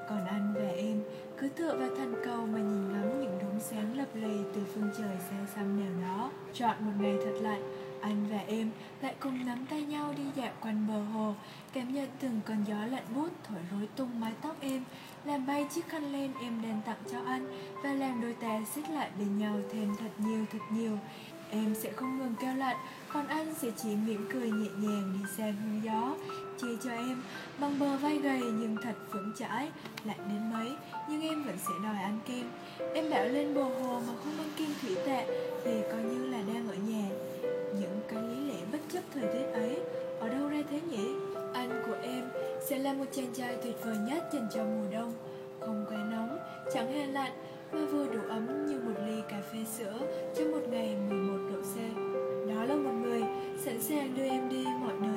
Còn 0.08 0.26
anh 0.26 0.54
và 0.54 0.68
em 0.76 1.00
cứ 1.38 1.48
tựa 1.48 1.76
vào 1.76 1.88
thành 1.96 2.14
cầu 2.24 2.46
mà 2.46 2.58
nhìn 2.58 2.92
ngắm 2.92 3.20
những 3.20 3.38
đốm 3.54 3.62
sáng 3.62 3.98
lập 3.98 4.08
lè 4.14 4.34
từ 4.54 4.60
phương 4.74 4.90
trời 4.98 5.16
xa 5.30 5.36
xăm 5.54 5.80
nào 5.80 6.08
đó. 6.08 6.30
Chọn 6.54 6.76
một 6.80 6.92
ngày 7.00 7.16
thật 7.24 7.38
lạnh 7.40 7.62
anh 8.00 8.26
và 8.30 8.38
em 8.46 8.70
lại 9.02 9.14
cùng 9.20 9.46
nắm 9.46 9.66
tay 9.70 9.82
nhau 9.82 10.14
đi 10.16 10.22
dạo 10.36 10.52
quanh 10.60 10.86
bờ 10.88 11.02
hồ 11.02 11.34
Cảm 11.72 11.94
nhận 11.94 12.08
từng 12.20 12.40
cơn 12.46 12.64
gió 12.68 12.86
lạnh 12.86 13.04
buốt 13.14 13.28
thổi 13.48 13.58
rối 13.70 13.88
tung 13.96 14.20
mái 14.20 14.32
tóc 14.42 14.56
em 14.60 14.84
Làm 15.24 15.46
bay 15.46 15.66
chiếc 15.74 15.88
khăn 15.88 16.12
len 16.12 16.32
em 16.40 16.62
đang 16.62 16.80
tặng 16.86 16.96
cho 17.12 17.18
anh 17.26 17.46
Và 17.82 17.92
làm 17.92 18.20
đôi 18.20 18.34
ta 18.40 18.60
xích 18.74 18.90
lại 18.90 19.10
bên 19.18 19.38
nhau 19.38 19.56
thêm 19.72 19.96
thật 20.00 20.10
nhiều 20.18 20.44
thật 20.52 20.58
nhiều. 20.70 20.98
Em 21.50 21.74
sẽ 21.74 21.92
không 21.92 22.18
ngừng 22.18 22.34
kêu 22.40 22.54
lạnh, 22.54 22.76
Còn 23.12 23.26
anh 23.26 23.54
sẽ 23.54 23.68
chỉ 23.82 23.96
mỉm 23.96 24.28
cười 24.32 24.50
nhẹ 24.50 24.68
nhàng 24.78 25.18
đi 25.18 25.30
xa 25.36 25.44
hướng 25.44 25.84
gió 25.84 26.14
chia 26.60 26.76
cho 26.84 26.90
em. 26.90 27.22
Bằng 27.60 27.78
bờ 27.80 27.96
vai 27.96 28.18
gầy 28.18 28.40
nhưng 28.40 28.76
thật 28.82 28.94
vững 29.12 29.32
chãi 29.38 29.70
Lạnh 30.04 30.18
đến 30.28 30.52
mấy 30.52 30.68
nhưng 31.08 31.22
em 31.22 31.44
vẫn 31.44 31.56
sẽ 31.58 31.74
đòi 31.84 31.96
ăn 32.02 32.18
kem. 32.28 32.50
Em 32.94 33.10
bảo 33.10 33.24
lên 33.24 33.54
bờ 33.54 33.62
hồ 33.62 34.00
mà 34.06 34.14
không 34.24 34.38
ăn 34.38 34.50
kem 34.56 34.68
thủy 34.82 34.96
tệ 35.06 35.26
Thì 35.64 35.82
coi 35.92 36.02
như 36.02 36.26
là 36.26 36.38
đang 36.54 36.68
ở 36.68 36.74
nhà. 36.74 37.08
Những 37.80 38.00
cái 38.08 38.22
lý 38.22 38.48
lẽ 38.48 38.58
bất 38.72 38.78
chấp 38.92 39.00
thời 39.14 39.22
tiết 39.22 39.52
ấy 39.52 39.78
Ở 40.20 40.28
đâu 40.28 40.48
ra 40.48 40.62
thế 40.70 40.80
nhỉ? 40.90 41.06
Anh 41.54 41.82
của 41.86 41.96
em 42.02 42.24
sẽ 42.68 42.78
là 42.78 42.92
một 42.92 43.04
chàng 43.12 43.34
trai 43.34 43.56
tuyệt 43.62 43.76
vời 43.84 43.96
nhất 44.08 44.28
dành 44.32 44.48
cho 44.54 44.64
mùa 44.64 44.92
đông. 44.92 45.12
Không 45.60 45.84
quá 45.88 45.98
nóng, 46.10 46.38
chẳng 46.74 46.92
hề 46.92 47.06
lạnh 47.06 47.32
Mà 47.72 47.80
vừa 47.92 48.06
đủ 48.06 48.20
ấm 48.28 48.66
như 48.66 48.78
một 48.78 49.00
ly 49.06 49.22
cà 49.28 49.40
phê 49.52 49.58
sữa 49.78 49.98
trong 50.36 50.52
một 50.52 50.68
ngày 50.70 50.96
11 51.08 51.38
độ 51.52 51.60
C. 51.60 51.76
Đó 52.48 52.64
là 52.64 52.74
một 52.74 52.92
người 53.02 53.22
sẵn 53.64 53.82
sàng 53.82 54.14
đưa 54.16 54.24
em 54.24 54.48
đi 54.48 54.64
mọi 54.64 54.94
nơi 55.00 55.13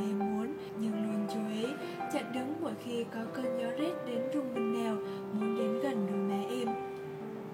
khi 2.88 3.06
có 3.13 3.19
cơn 3.34 3.60
gió 3.62 3.67
rét 3.78 3.93
đến 4.06 4.21
rùng 4.34 4.54
mình 4.54 4.84
nào, 4.84 4.95
Muốn 5.34 5.58
đến 5.58 5.80
gần 5.84 6.08
đôi 6.08 6.17
má 6.17 6.43
em. 6.50 6.67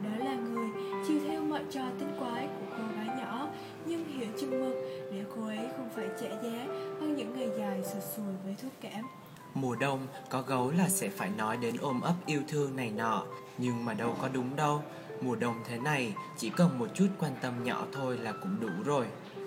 Đó 0.03 0.25
là 0.25 0.35
người 0.35 0.67
chiều 1.07 1.19
theo 1.27 1.43
mọi 1.43 1.61
trò 1.71 1.81
tinh 1.99 2.11
quái 2.19 2.47
của 2.47 2.75
cô 2.77 2.83
gái 2.95 3.07
nhỏ, 3.19 3.47
Nhưng 3.85 4.05
hiểu 4.05 4.27
chừng 4.39 4.65
mực 4.65 4.75
để 5.11 5.23
cô 5.35 5.45
ấy 5.45 5.67
không 5.77 5.89
phải 5.95 6.07
trả 6.21 6.29
giá, 6.29 6.65
hơn 6.99 7.15
những 7.15 7.39
ngày 7.39 7.49
dài 7.57 7.83
sụt 7.83 8.03
sùi 8.15 8.33
với 8.43 8.55
thuốc 8.61 8.71
cảm. 8.81 9.05
Mùa 9.53 9.75
đông, 9.75 10.07
có 10.29 10.41
gấu 10.41 10.71
là 10.71 10.89
sẽ 10.89 11.09
phải 11.09 11.29
nói 11.37 11.57
đến 11.57 11.75
ôm 11.81 12.01
ấp 12.01 12.15
yêu 12.25 12.41
thương 12.47 12.75
này 12.75 12.91
nọ, 12.91 13.25
Nhưng 13.57 13.85
mà 13.85 13.93
đâu 13.93 14.15
có 14.21 14.29
đúng 14.33 14.55
đâu. 14.55 14.81
Mùa 15.21 15.35
đông 15.35 15.55
thế 15.65 15.77
này, 15.77 16.13
chỉ 16.37 16.49
cần 16.49 16.79
một 16.79 16.87
chút 16.93 17.07
quan 17.19 17.31
tâm 17.41 17.63
nhỏ 17.63 17.85
thôi 17.93 18.17
là 18.17 18.31
cũng 18.31 18.59
đủ 18.59 18.69
rồi. 18.85 19.05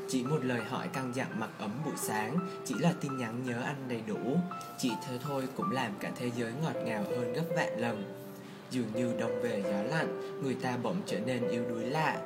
Chỉ 0.09 0.23
một 0.23 0.39
lời 0.45 0.61
hỏi 0.61 0.89
căng 0.89 1.13
dặn 1.15 1.41
mặc 1.41 1.51
ấm 1.59 1.71
buổi 1.85 1.95
sáng 1.97 2.39
Chỉ 2.65 2.75
là 2.79 2.93
tin 3.01 3.17
nhắn 3.17 3.43
nhớ 3.47 3.63
anh 3.65 3.89
đầy 3.89 4.01
đủ. 4.07 4.37
Chỉ 4.79 4.91
thế 5.07 5.19
thôi 5.23 5.49
cũng 5.57 5.71
làm 5.71 5.93
cả 6.01 6.11
thế 6.19 6.31
giới 6.37 6.53
ngọt 6.63 6.77
ngào 6.85 7.05
hơn 7.11 7.33
gấp 7.33 7.45
vạn 7.57 7.81
lần. 7.81 8.05
Dường 8.71 8.93
như 8.95 9.13
đông 9.21 9.43
về 9.43 9.63
gió 9.65 9.97
lạnh 9.97 10.41
Người 10.43 10.55
ta 10.55 10.77
bỗng 10.83 10.97
trở 11.07 11.21
nên 11.21 11.49
yếu 11.49 11.65
đuối 11.69 11.85
lạ. 11.85 12.17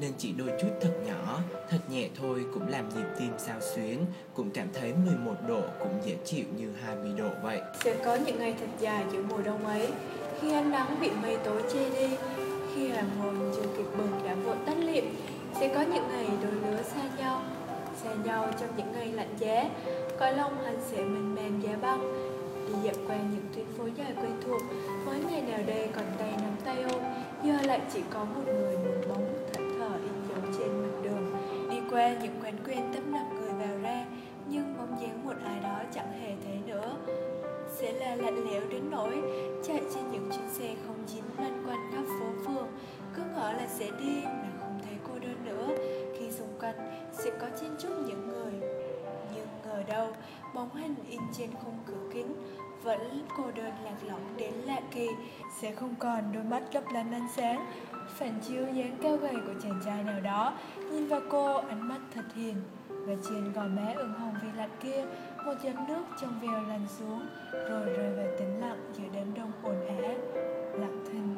Nên 0.00 0.12
chỉ 0.18 0.32
đôi 0.32 0.48
chút 0.60 0.68
thật 0.80 0.94
nhỏ, 1.06 1.38
thật 1.70 1.78
nhẹ 1.90 2.08
thôi 2.20 2.44
cũng 2.54 2.68
làm 2.68 2.88
nhịp 2.88 3.06
tim 3.18 3.30
sao 3.38 3.60
xuyến, 3.74 4.04
cũng 4.34 4.50
cảm 4.50 4.68
thấy 4.74 4.92
11 5.04 5.34
độ 5.48 5.62
cũng 5.78 6.00
dễ 6.04 6.16
chịu 6.24 6.44
như 6.56 6.72
20 6.84 7.12
độ 7.18 7.28
vậy. 7.42 7.60
Sẽ 7.84 7.96
có 8.04 8.14
những 8.14 8.38
ngày 8.38 8.54
thật 8.60 8.66
dài 8.80 9.04
giữa 9.12 9.22
mùa 9.28 9.42
đông 9.42 9.66
ấy, 9.66 9.88
khi 10.40 10.52
ánh 10.52 10.70
nắng 10.70 11.00
bị 11.00 11.10
mây 11.22 11.36
tối 11.44 11.62
che 11.72 11.90
đi, 11.90 12.16
khi 12.74 12.88
hàng 12.88 13.10
hồn 13.18 13.52
chưa 13.56 13.66
kịp 13.76 13.86
bừng 13.98 14.20
đã 14.24 14.34
vội 14.34 14.56
tắt 14.66 14.76
liệm, 14.78 15.04
sẽ 15.60 15.68
có 15.74 15.80
những 15.80 16.08
ngày 16.08 16.26
đôi 16.42 16.52
lứa 16.52 16.82
xa 16.82 17.00
nhau, 17.18 17.40
xa 18.02 18.10
nhau 18.24 18.48
trong 18.60 18.68
những 18.76 18.92
ngày 18.92 19.12
lạnh 19.12 19.34
giá, 19.38 19.64
cõi 20.18 20.32
lòng 20.36 20.64
anh 20.64 20.78
sẽ 20.90 20.96
mình 20.96 21.34
mềm 21.34 21.60
giá 21.60 21.76
băng, 21.82 22.00
đi 22.68 22.74
dạo 22.82 22.94
qua 23.06 23.16
những 23.16 23.44
tuyến 23.56 23.66
phố 23.78 23.84
dài 23.96 24.12
quen 24.16 24.32
thuộc, 24.46 24.62
mới 25.06 25.20
ngày 25.30 25.42
nào 25.42 25.60
đây 25.66 25.88
còn 25.96 26.04
tay 26.18 26.30
nắm 26.30 26.56
tay 26.64 26.82
ôm, 26.82 27.02
giờ 27.44 27.54
lại 27.62 27.80
chỉ 27.92 28.00
có 28.10 28.24
một 28.24 28.42
người 28.46 28.76
một 28.76 29.08
bóng 29.08 29.34
thẫn 29.52 29.78
thờ 29.78 29.90
in 30.02 30.12
dấu 30.28 30.52
trên 30.58 30.82
mặt 30.82 31.00
đường, 31.02 31.34
đi 31.70 31.76
qua 31.90 32.08
những 32.22 32.34
quán 32.42 32.54
quen 32.66 32.92
tấp 32.94 33.02
in 51.10 51.20
trên 51.38 51.50
khung 51.64 51.78
cửa 51.86 52.10
kính. 52.12 52.34
Vẫn 52.82 53.26
cô 53.36 53.50
đơn 53.54 53.72
lạc 53.84 53.96
lõng 54.06 54.36
đến 54.36 54.54
lạ 54.54 54.80
kỳ. 54.94 55.08
Sẽ 55.60 55.72
không 55.72 55.94
còn 55.98 56.32
đôi 56.32 56.44
mắt 56.44 56.62
lấp 56.74 56.84
lánh 56.92 57.12
ánh 57.12 57.28
sáng. 57.36 57.66
Phản 58.18 58.40
chiếu 58.48 58.62
dáng 58.62 58.96
cao 59.02 59.16
gầy 59.16 59.34
của 59.46 59.54
chàng 59.62 59.80
trai 59.84 60.04
nào 60.04 60.20
đó. 60.20 60.58
Nhìn 60.90 61.06
vào 61.06 61.20
cô, 61.30 61.56
ánh 61.56 61.88
mắt 61.88 61.98
thật 62.14 62.24
hiền. 62.34 62.54
Và 62.88 63.14
trên 63.28 63.52
gò 63.52 63.62
má 63.62 63.92
ửng 63.96 64.14
hồng 64.14 64.34
vì 64.42 64.48
lạnh 64.56 64.70
kia, 64.82 65.04
một 65.44 65.54
giọt 65.62 65.72
nước 65.88 66.02
trong 66.20 66.40
veo 66.42 66.62
lăn 66.68 66.86
xuống, 66.98 67.26
rồi 67.52 67.86
rơi 67.86 68.14
vào 68.16 68.26
tĩnh 68.38 68.60
lặng 68.60 68.92
giữa 68.92 69.04
đám 69.14 69.34
đông 69.34 69.52
ồn 69.62 69.86
ào 69.86 70.14
lặng 70.80 71.04
thinh. 71.12 71.36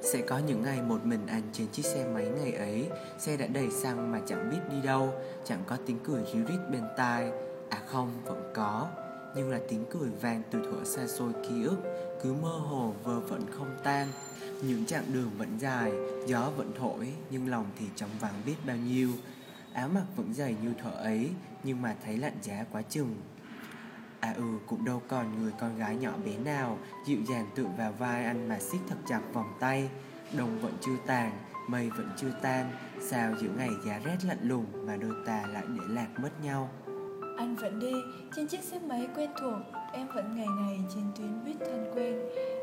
Sẽ 0.00 0.22
có 0.22 0.38
những 0.38 0.62
ngày 0.62 0.82
một 0.82 1.04
mình 1.04 1.26
anh 1.26 1.42
trên 1.52 1.66
chiếc 1.72 1.82
xe 1.82 2.06
máy 2.14 2.24
ngày 2.24 2.52
ấy. 2.52 2.88
Xe 3.18 3.36
đã 3.36 3.46
đầy 3.46 3.70
xăng 3.70 4.12
mà 4.12 4.20
chẳng 4.26 4.50
biết 4.50 4.60
đi 4.70 4.76
đâu. 4.82 5.12
Chẳng 5.44 5.62
có 5.66 5.76
tiếng 5.86 5.98
cười 6.04 6.22
ríu 6.32 6.44
rít 6.48 6.58
bên 6.72 6.82
tai. 6.96 7.30
À 7.72 7.78
không, 7.86 8.10
vẫn 8.24 8.52
có. 8.54 8.88
Nhưng 9.34 9.50
là 9.50 9.60
tiếng 9.68 9.84
cười 9.90 10.10
vang 10.20 10.42
từ 10.50 10.58
thuở 10.62 10.84
xa 10.84 11.06
xôi 11.06 11.32
ký 11.48 11.62
ức. 11.64 11.78
Cứ 12.22 12.32
mơ 12.32 12.48
hồ 12.48 12.94
vơ 13.04 13.20
vẫn 13.20 13.42
không 13.50 13.76
tan. 13.84 14.08
Những 14.62 14.86
chặng 14.86 15.04
đường 15.12 15.30
vẫn 15.38 15.58
dài 15.58 15.92
Gió 16.26 16.50
vẫn 16.56 16.72
thổi 16.78 17.12
Nhưng 17.30 17.50
lòng 17.50 17.66
thì 17.78 17.86
trống 17.96 18.10
vắng 18.20 18.34
biết 18.46 18.54
bao 18.66 18.76
nhiêu. 18.76 19.08
Áo 19.72 19.88
mặc 19.88 20.04
vẫn 20.16 20.34
dày 20.34 20.56
như 20.62 20.72
thuở 20.82 20.90
ấy 20.90 21.30
Nhưng 21.64 21.82
mà 21.82 21.94
thấy 22.04 22.16
lạnh 22.16 22.36
giá 22.42 22.64
quá 22.72 22.82
chừng. 22.82 23.16
À 24.20 24.34
ừ 24.36 24.44
cũng 24.66 24.84
đâu 24.84 25.02
còn 25.08 25.42
người 25.42 25.52
con 25.60 25.78
gái 25.78 25.96
nhỏ 25.96 26.12
bé 26.24 26.38
nào 26.38 26.78
Dịu 27.06 27.18
dàng 27.28 27.46
tựa 27.54 27.66
vào 27.78 27.92
vai 27.92 28.24
anh 28.24 28.48
mà 28.48 28.58
siết 28.58 28.80
thật 28.88 28.96
chặt 29.08 29.20
vòng 29.32 29.52
tay. 29.60 29.90
Đông 30.36 30.58
vẫn 30.60 30.72
chưa 30.80 30.96
tàn, 31.06 31.38
mây 31.68 31.90
vẫn 31.90 32.10
chưa 32.16 32.30
tan. 32.42 32.70
Sao 33.00 33.34
giữa 33.40 33.50
ngày 33.56 33.70
giá 33.86 34.00
rét 34.04 34.16
lạnh 34.24 34.38
lùng 34.42 34.66
mà 34.86 34.96
đôi 34.96 35.14
ta 35.26 35.46
lại 35.46 35.64
để 35.68 35.82
lạc 35.88 36.08
mất 36.18 36.30
nhau? 36.42 36.70
Anh 37.42 37.56
vẫn 37.56 37.78
đi. 37.78 37.92
Trên 38.36 38.46
chiếc 38.46 38.60
xe 38.62 38.78
máy 38.88 39.08
quen 39.16 39.30
thuộc, 39.40 39.58
em 39.92 40.06
vẫn 40.14 40.36
ngày 40.36 40.46
ngày 40.60 40.78
trên 40.94 41.04
tuyến 41.16 41.44
buýt 41.44 41.56
thân 41.60 41.92
quen. 41.94 42.18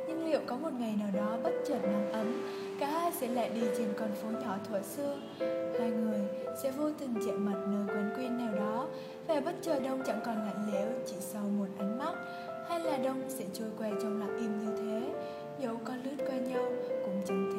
Nhưng 0.08 0.26
liệu 0.26 0.39
có 0.48 0.58
một 0.58 0.70
ngày 0.80 0.96
nào 1.00 1.10
đó 1.13 1.38
bất 1.44 1.52
chợt 1.68 1.80
nắng 1.84 2.12
ấm, 2.12 2.44
cả 2.80 2.88
hai 2.88 3.12
sẽ 3.12 3.28
lại 3.28 3.50
đi 3.50 3.62
trên 3.78 3.88
con 4.00 4.10
phố 4.15 4.30
nhỏ 4.30 4.58
thuở 4.70 4.82
xưa. 4.82 5.18
Hai 5.80 5.89
người 5.89 6.20
sẽ 6.63 6.72
vô 6.72 6.92
tình 7.00 7.13
chạm 7.26 7.46
mặt 7.46 7.60
nơi 7.68 7.86
quán 7.88 8.13
quen 8.18 8.38
nào 8.38 8.56
đó. 8.56 8.88
Và 9.28 9.39
bất 9.39 9.56
chợt 9.62 9.80
đông 9.80 10.02
chẳng 10.06 10.22
còn 10.26 10.36
lạnh 10.36 10.70
lẽo, 10.74 10.88
chỉ 11.06 11.15
sau 11.20 11.44
một 11.44 11.68
ánh 11.80 11.98
mắt. 11.98 12.13
Hay 12.70 12.80
là 12.80 12.98
đông 12.98 13.22
sẽ 13.28 13.46
trôi 13.54 13.68
qua 13.78 13.89
trong 14.02 14.20
lặng 14.20 14.38
im 14.38 14.60
như 14.65 14.76
thế. 14.78 15.13
Dẫu 15.60 15.78
có 15.86 15.94
lướt 16.04 16.26
qua 16.28 16.36
nhau, 16.36 16.65
cũng 17.06 17.22
chẳng 17.28 17.52
thể 17.58 17.59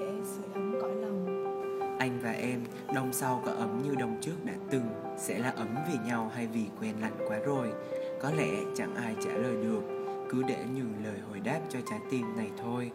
anh 2.11 2.21
và 2.23 2.31
em 2.31 2.65
đông 2.95 3.13
sau 3.13 3.43
có 3.47 3.53
ấm 3.53 3.83
như 3.83 3.95
đông 3.95 4.19
trước 4.21 4.45
đã 4.45 4.53
từng, 4.71 4.85
Sẽ 5.19 5.39
là 5.39 5.51
ấm 5.51 5.69
vì 5.89 5.99
nhau 6.07 6.31
hay 6.35 6.47
vì 6.47 6.65
quen 6.81 6.95
lạnh 7.01 7.17
quá 7.29 7.39
rồi. 7.39 7.73
Có 8.21 8.31
lẽ 8.31 8.49
chẳng 8.77 8.95
ai 8.95 9.17
trả 9.25 9.33
lời 9.33 9.57
được, 9.63 9.83
Cứ 10.31 10.43
để 10.43 10.65
nhường 10.75 11.05
lời 11.05 11.19
hồi 11.29 11.41
đáp 11.41 11.61
cho 11.69 11.79
trái 11.91 11.99
tim 12.11 12.37
này 12.37 12.51
thôi. 12.59 12.91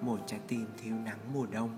Một 0.00 0.18
trái 0.26 0.40
tim 0.48 0.66
thiếu 0.82 0.94
nắng 1.04 1.18
mùa 1.34 1.46
đông. 1.46 1.70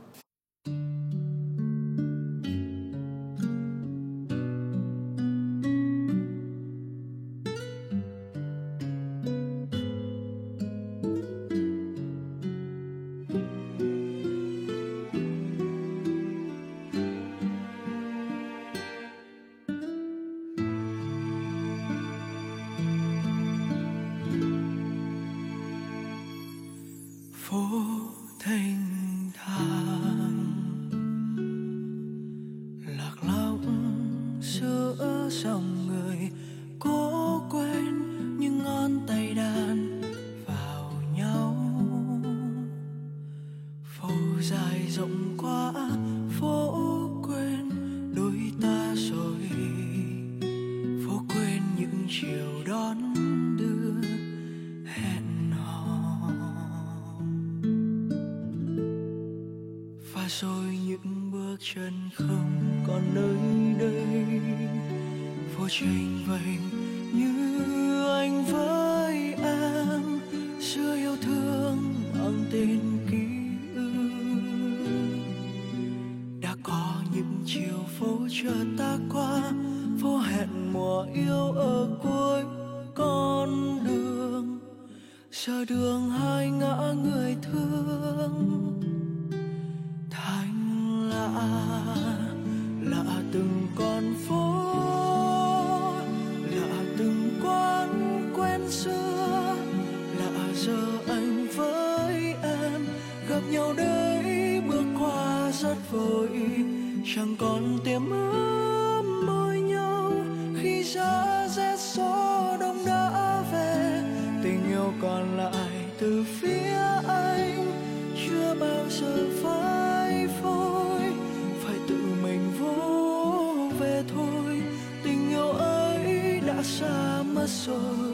Rồi 127.67 128.13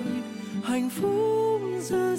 hạnh 0.65 0.91
phúc 0.91 1.61
giờ 1.81 2.17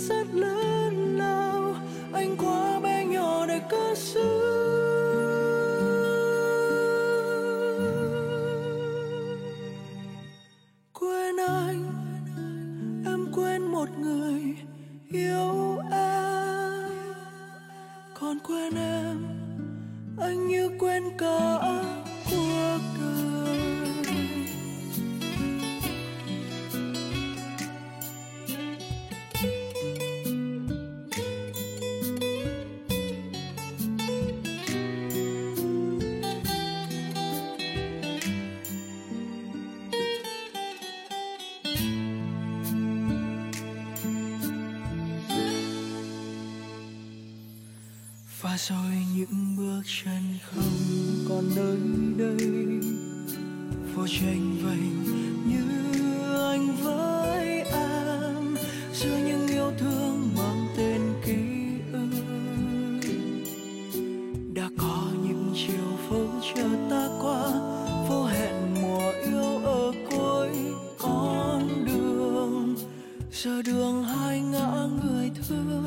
giờ 73.43 73.61
đường 73.61 74.03
hai 74.03 74.41
ngã 74.41 74.87
người 75.03 75.31
thương. 75.47 75.83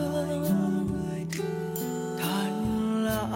Thật 2.18 2.50
lạ 3.04 3.26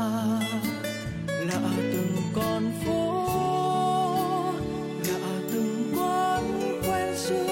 lạ 1.27 1.61
từng 1.93 2.17
con 2.35 2.73
phố. 2.85 3.27
Lạ 5.09 5.41
từng 5.53 5.93
quán 5.97 6.45
quen 6.83 7.17
xưa. 7.17 7.47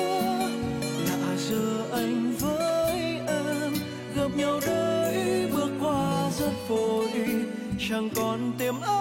Lạ 1.06 1.36
giờ 1.50 1.84
anh 1.92 2.34
với 2.38 3.18
em, 3.26 3.74
gặp 4.16 4.36
nhau 4.36 4.60
đây 4.66 5.48
bước 5.52 5.70
qua 5.80 6.30
rất 6.38 6.52
vội 6.68 7.10
chẳng 7.88 8.10
còn 8.16 8.52
tiềm 8.58 8.80
ấm 8.80 8.97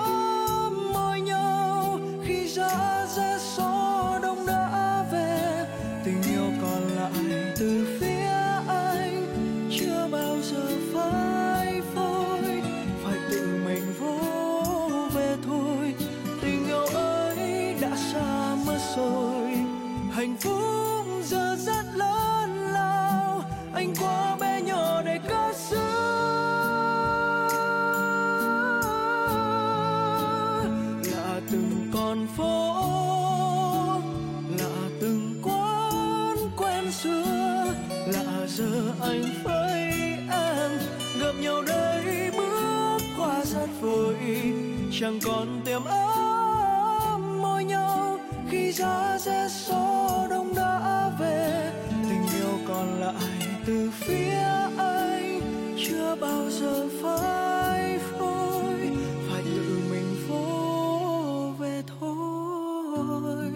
bao 56.22 56.50
giờ 56.50 56.88
phải 57.02 58.00
phôi, 58.00 58.90
phải 59.30 59.44
tự 59.46 59.80
mình 59.92 60.16
vô 60.30 61.54
về 61.60 61.84
thôi. 62.00 63.52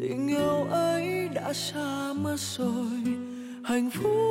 Tình 0.00 0.28
yêu 0.28 0.66
ấy 0.70 1.28
đã 1.34 1.52
xa 1.52 2.12
mất 2.12 2.36
rồi, 2.56 3.02
hạnh 3.62 3.90
phúc 3.90 4.29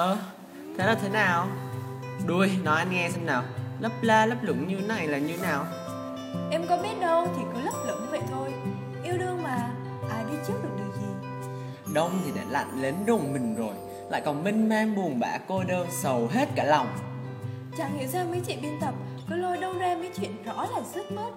Ơ, 0.00 0.16
thế 0.78 0.86
là 0.86 0.94
thế 1.02 1.08
nào? 1.08 1.48
Đuôi, 2.26 2.50
nói 2.62 2.78
anh 2.78 2.90
nghe 2.90 3.10
xem 3.10 3.26
nào. 3.26 3.42
Lấp 3.80 3.92
la 4.02 4.26
lấp 4.26 4.38
lủng 4.42 4.68
như 4.68 4.76
này 4.76 5.06
là 5.06 5.18
như 5.18 5.36
nào? 5.42 5.66
Em 6.50 6.66
có 6.68 6.78
biết 6.82 7.00
đâu 7.00 7.26
thì 7.36 7.42
cứ 7.52 7.60
lấp 7.60 7.74
lửng 7.86 8.06
vậy 8.10 8.20
thôi. 8.30 8.52
Yêu 9.04 9.18
đương 9.18 9.42
mà 9.42 9.70
Ai 10.10 10.24
biết 10.24 10.36
trước 10.46 10.54
được 10.62 10.70
điều 10.76 10.92
gì? 10.92 11.28
Đông 11.94 12.10
thì 12.24 12.32
đã 12.36 12.42
lạnh 12.50 12.82
đến 12.82 12.94
rùng 13.06 13.32
mình 13.32 13.56
rồi 13.56 13.74
Lại 14.10 14.22
còn 14.24 14.44
mênh 14.44 14.68
mang 14.68 14.94
buồn 14.94 15.20
bã 15.20 15.38
cô 15.48 15.64
đơn 15.64 15.86
sầu 15.90 16.28
hết 16.32 16.48
cả 16.54 16.64
lòng. 16.64 16.86
Chẳng 17.78 17.98
hiểu 17.98 18.08
sao 18.08 18.24
mấy 18.24 18.40
chị 18.40 18.56
biên 18.62 18.80
tập 18.80 18.94
Cứ 19.28 19.36
lôi 19.36 19.56
đông 19.56 19.78
ra 19.78 19.96
mấy 19.98 20.10
chuyện 20.16 20.42
rõ 20.44 20.66
là 20.74 20.80
dứt 20.94 21.12
mất. 21.12 21.30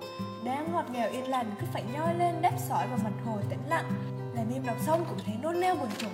Đang 0.44 0.72
ngọt 0.72 0.86
ngào 0.92 1.10
yên 1.10 1.30
lành 1.30 1.52
cứ 1.62 1.68
phải 1.74 1.84
nhoi 1.94 2.14
lên 2.16 2.42
đáp 2.42 2.54
sỏi 2.70 2.88
vào 2.88 3.00
mặt 3.04 3.14
hồ 3.26 3.38
tĩnh 3.50 3.64
lặng. 3.70 3.92
Làm 4.36 4.46
em 4.54 4.66
đọc 4.66 4.78
xong 4.86 5.06
cũng 5.10 5.20
thấy 5.26 5.36
nôn 5.42 5.60
nao 5.60 5.76
buồn 5.76 5.90
chồn 5.98 6.12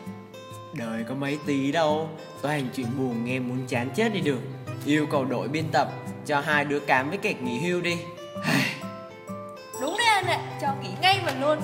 Đời 0.74 1.04
có 1.10 1.16
mấy 1.16 1.40
tí 1.46 1.72
đâu 1.72 2.10
Toàn 2.42 2.68
chuyện 2.76 2.88
buồn 2.98 3.26
nghe 3.26 3.40
muốn 3.40 3.66
chán 3.68 3.90
chết 3.96 4.14
đi 4.14 4.22
được. 4.22 4.40
Yêu 4.86 5.06
cầu 5.12 5.26
đội 5.26 5.48
biên 5.48 5.66
tập 5.72 5.92
Cho 6.26 6.40
hai 6.40 6.66
đứa 6.66 6.80
cám 6.80 7.10
với 7.10 7.18
kẹt 7.18 7.42
nghỉ 7.42 7.60
hưu 7.60 7.82
đi. 7.82 7.98
Đúng 9.82 9.96
đấy 9.98 10.08
anh 10.08 10.26
ạ, 10.26 10.40
cho 10.62 10.68
nghỉ 10.82 10.90
ngay 11.02 11.20
mà 11.26 11.34
luôn. 11.42 11.60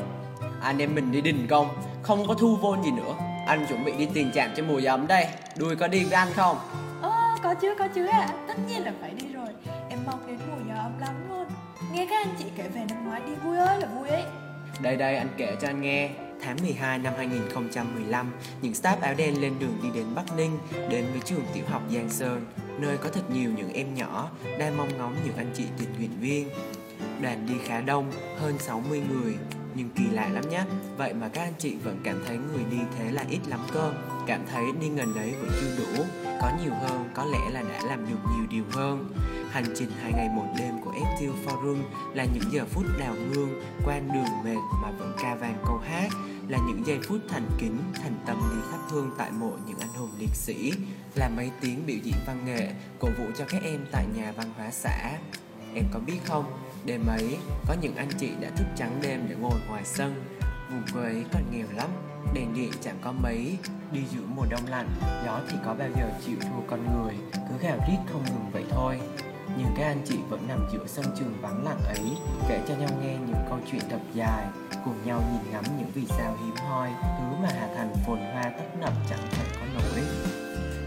Anh 0.62 0.80
em 0.80 0.96
mình 0.96 1.12
đi 1.12 1.22
đình 1.22 1.48
công 1.50 1.68
Không 2.02 2.28
có 2.28 2.34
thu 2.34 2.56
vôn 2.56 2.84
gì 2.84 2.92
nữa. 2.92 3.14
Anh 3.48 3.66
chuẩn 3.70 3.86
bị 3.86 3.92
đi 3.92 4.08
tiền 4.14 4.32
trạm 4.36 4.50
cho 4.56 4.64
mùa 4.64 4.82
ấm 4.88 5.08
đây. 5.08 5.28
Đuôi 5.58 5.76
có 5.76 5.88
đi 5.88 6.04
với 6.04 6.14
anh 6.14 6.34
không? 6.34 6.58
Ơ, 7.02 7.12
có 7.44 7.54
chứ, 7.54 7.76
có 7.80 7.88
chứ 7.88 8.06
ạ. 8.06 8.28
Tất 8.48 8.54
nhiên 8.68 8.84
là 8.84 8.94
phải 9.02 9.10
đi 9.10 9.28
rồi. 9.34 9.48
Em 9.90 10.00
mong 10.06 10.28
đến 10.28 10.40
mùa 10.50 10.58
gió 10.68 10.82
ấm 10.82 11.00
lắm 11.00 11.30
luôn. 11.30 11.48
Nghe 11.92 12.08
các 12.10 12.28
anh 12.28 12.36
chị 12.40 12.46
kể 12.58 12.64
về 12.74 12.82
năm 12.90 13.08
ngoái 13.08 13.22
đi 13.26 13.32
vui 13.44 13.58
ơi 13.58 13.80
là 13.80 13.88
vui 13.88 14.10
ấy. 14.10 14.24
Đây 14.82 14.96
đây 14.96 15.16
anh 15.18 15.28
kể 15.38 15.56
cho 15.62 15.68
anh 15.68 15.82
nghe 15.82 16.10
Tháng 16.46 16.58
12 16.62 17.00
năm 17.00 17.14
2015, 17.18 18.32
những 18.62 18.74
staff 18.74 18.98
áo 19.02 19.14
đen 19.18 19.42
lên 19.42 19.54
đường 19.60 19.78
đi 19.84 19.90
đến 19.94 20.06
Bắc 20.16 20.38
Ninh, 20.38 20.58
đến 20.90 21.06
với 21.12 21.22
trường 21.26 21.46
tiểu 21.54 21.64
học 21.70 21.82
Giang 21.94 22.10
Sơn, 22.10 22.46
nơi 22.80 22.98
có 22.98 23.10
thật 23.10 23.32
nhiều 23.32 23.52
những 23.58 23.74
em 23.74 23.96
nhỏ 23.96 24.30
đang 24.60 24.78
mong 24.78 24.98
ngóng 24.98 25.16
những 25.26 25.38
anh 25.38 25.52
chị 25.56 25.64
tình 25.80 25.90
nguyện 25.98 26.20
viên. 26.20 26.50
Đoàn 27.22 27.46
đi 27.48 27.54
khá 27.66 27.82
đông, 27.82 28.12
hơn 28.40 28.60
60 28.60 29.02
người, 29.10 29.36
nhưng 29.76 29.90
kỳ 29.90 30.04
lạ 30.12 30.28
lắm 30.28 30.50
nhé. 30.50 30.64
Vậy 30.98 31.14
mà 31.14 31.28
các 31.28 31.42
anh 31.42 31.54
chị 31.58 31.76
vẫn 31.84 32.00
cảm 32.04 32.24
thấy 32.28 32.38
người 32.38 32.64
đi 32.72 32.78
thế 32.98 33.12
là 33.12 33.26
ít 33.30 33.40
lắm 33.48 33.60
cơ. 33.74 33.94
Cảm 34.28 34.42
thấy 34.52 34.66
đi 34.82 34.88
ngần 34.88 35.14
ấy 35.14 35.32
vẫn 35.42 35.50
chưa 35.62 35.78
đủ, 35.78 36.04
có 36.42 36.52
nhiều 36.64 36.74
hơn 36.74 37.10
có 37.14 37.26
lẽ 37.26 37.50
là 37.52 37.62
đã 37.62 37.80
làm 37.88 38.10
được 38.10 38.20
nhiều 38.36 38.46
điều 38.50 38.64
hơn. 38.72 39.14
Hành 39.52 39.66
trình 39.76 39.90
hai 40.02 40.12
ngày 40.14 40.30
một 40.36 40.46
đêm 40.60 40.74
của 40.84 40.92
FTU 40.92 41.32
Forum 41.46 41.78
là 42.14 42.26
những 42.34 42.52
giờ 42.52 42.66
phút 42.70 42.86
đào 43.00 43.16
mương, 43.30 43.62
quan 43.86 44.10
đường 44.14 44.44
mệt 44.44 44.62
mà 44.84 44.92
vẫn 45.00 45.14
ca 45.22 45.36
vang 45.36 45.58
câu 45.66 45.78
hát, 45.78 46.10
là 46.48 46.58
những 46.68 46.86
giây 46.86 47.00
phút 47.08 47.22
thành 47.30 47.50
kính, 47.58 47.78
thành 47.94 48.16
tâm 48.26 48.38
đi 48.52 48.62
thắp 48.72 48.80
hương 48.90 49.12
tại 49.18 49.32
mộ 49.32 49.52
những 49.68 49.80
anh 49.80 49.94
hùng 49.94 50.12
liệt 50.20 50.36
sĩ, 50.36 50.74
là 51.16 51.30
mấy 51.30 51.52
tiếng 51.62 51.86
biểu 51.86 51.98
diễn 52.04 52.16
văn 52.28 52.46
nghệ, 52.46 52.72
cổ 53.00 53.10
vũ 53.18 53.26
cho 53.38 53.46
các 53.50 53.62
em 53.64 53.86
tại 53.92 54.06
nhà 54.16 54.34
văn 54.38 54.48
hóa 54.58 54.72
xã. 54.72 55.18
Em 55.76 55.84
có 55.94 56.00
biết 56.00 56.20
không, 56.26 56.46
đêm 56.86 57.06
ấy 57.08 57.38
có 57.68 57.76
những 57.82 57.96
anh 57.96 58.10
chị 58.20 58.30
đã 58.42 58.50
thức 58.50 58.68
trắng 58.76 59.00
đêm 59.02 59.26
để 59.30 59.36
ngồi 59.36 59.60
ngoài 59.68 59.84
sân. 59.86 60.24
Vùng 60.72 60.84
quê 60.94 61.04
ấy 61.04 61.26
còn 61.34 61.44
nghèo 61.52 61.68
lắm, 61.76 61.90
đèn 62.34 62.54
điện 62.54 62.72
chẳng 62.82 62.98
có 63.02 63.12
mấy, 63.12 63.58
đi 63.92 64.02
giữa 64.12 64.26
mùa 64.36 64.46
đông 64.50 64.66
lạnh, 64.70 64.90
gió 65.26 65.40
thì 65.50 65.58
có 65.66 65.74
bao 65.74 65.90
giờ 65.96 66.10
chịu 66.26 66.36
thua 66.42 66.62
con 66.68 66.80
người, 66.84 67.16
cứ 67.34 67.68
gào 67.68 67.78
rít 67.90 67.98
không 68.12 68.24
ngừng 68.26 68.52
vậy 68.52 68.64
thôi. 68.70 69.00
Nhưng 69.58 69.68
các 69.78 69.84
anh 69.84 70.02
chị 70.06 70.18
vẫn 70.30 70.48
nằm 70.48 70.68
giữa 70.74 70.86
sân 70.88 71.06
trường 71.20 71.42
vắng 71.42 71.66
lặng 71.66 71.82
ấy, 71.88 72.18
Kể 72.50 72.62
cho 72.68 72.76
nhau 72.76 72.90
nghe 73.02 73.18
những 73.28 73.46
câu 73.50 73.60
chuyện 73.72 73.82
thật 73.90 74.00
dài, 74.14 74.46
Cùng 74.86 74.96
nhau 75.06 75.24
nhìn 75.32 75.52
ngắm 75.52 75.64
những 75.78 75.92
vì 75.94 76.06
sao 76.06 76.38
hiếm 76.40 76.56
hoi, 76.56 76.90
Thứ 77.02 77.38
mà 77.42 77.50
Hà 77.60 77.68
Thành 77.76 77.94
phồn 78.06 78.20
hoa 78.20 78.44
tấp 78.44 78.78
nập 78.82 78.94
chẳng 79.10 79.28
thể 79.32 79.44
có 79.54 79.66
nổi. 79.74 80.04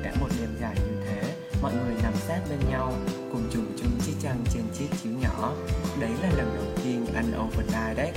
Cả 0.05 0.13
một 0.21 0.29
đêm 0.41 0.57
dài 0.61 0.75
như 0.77 1.05
thế, 1.07 1.35
Mọi 1.63 1.73
người 1.75 1.95
nằm 2.03 2.13
sát 2.17 2.41
bên 2.51 2.59
nhau, 2.71 2.93
Cùng 3.33 3.43
trùng 3.53 3.77
chung 3.79 4.01
chiếc 4.07 4.15
chăn 4.23 4.37
trên 4.55 4.63
chiếc 4.79 4.89
chiếu 5.03 5.13
nhỏ. 5.13 5.53
Đấy 6.01 6.11
là 6.23 6.29
lần 6.37 6.55
đầu 6.55 6.85
tiên 6.85 7.07
anh 7.15 7.33
overnight 7.47 7.97
đấy. 7.97 8.13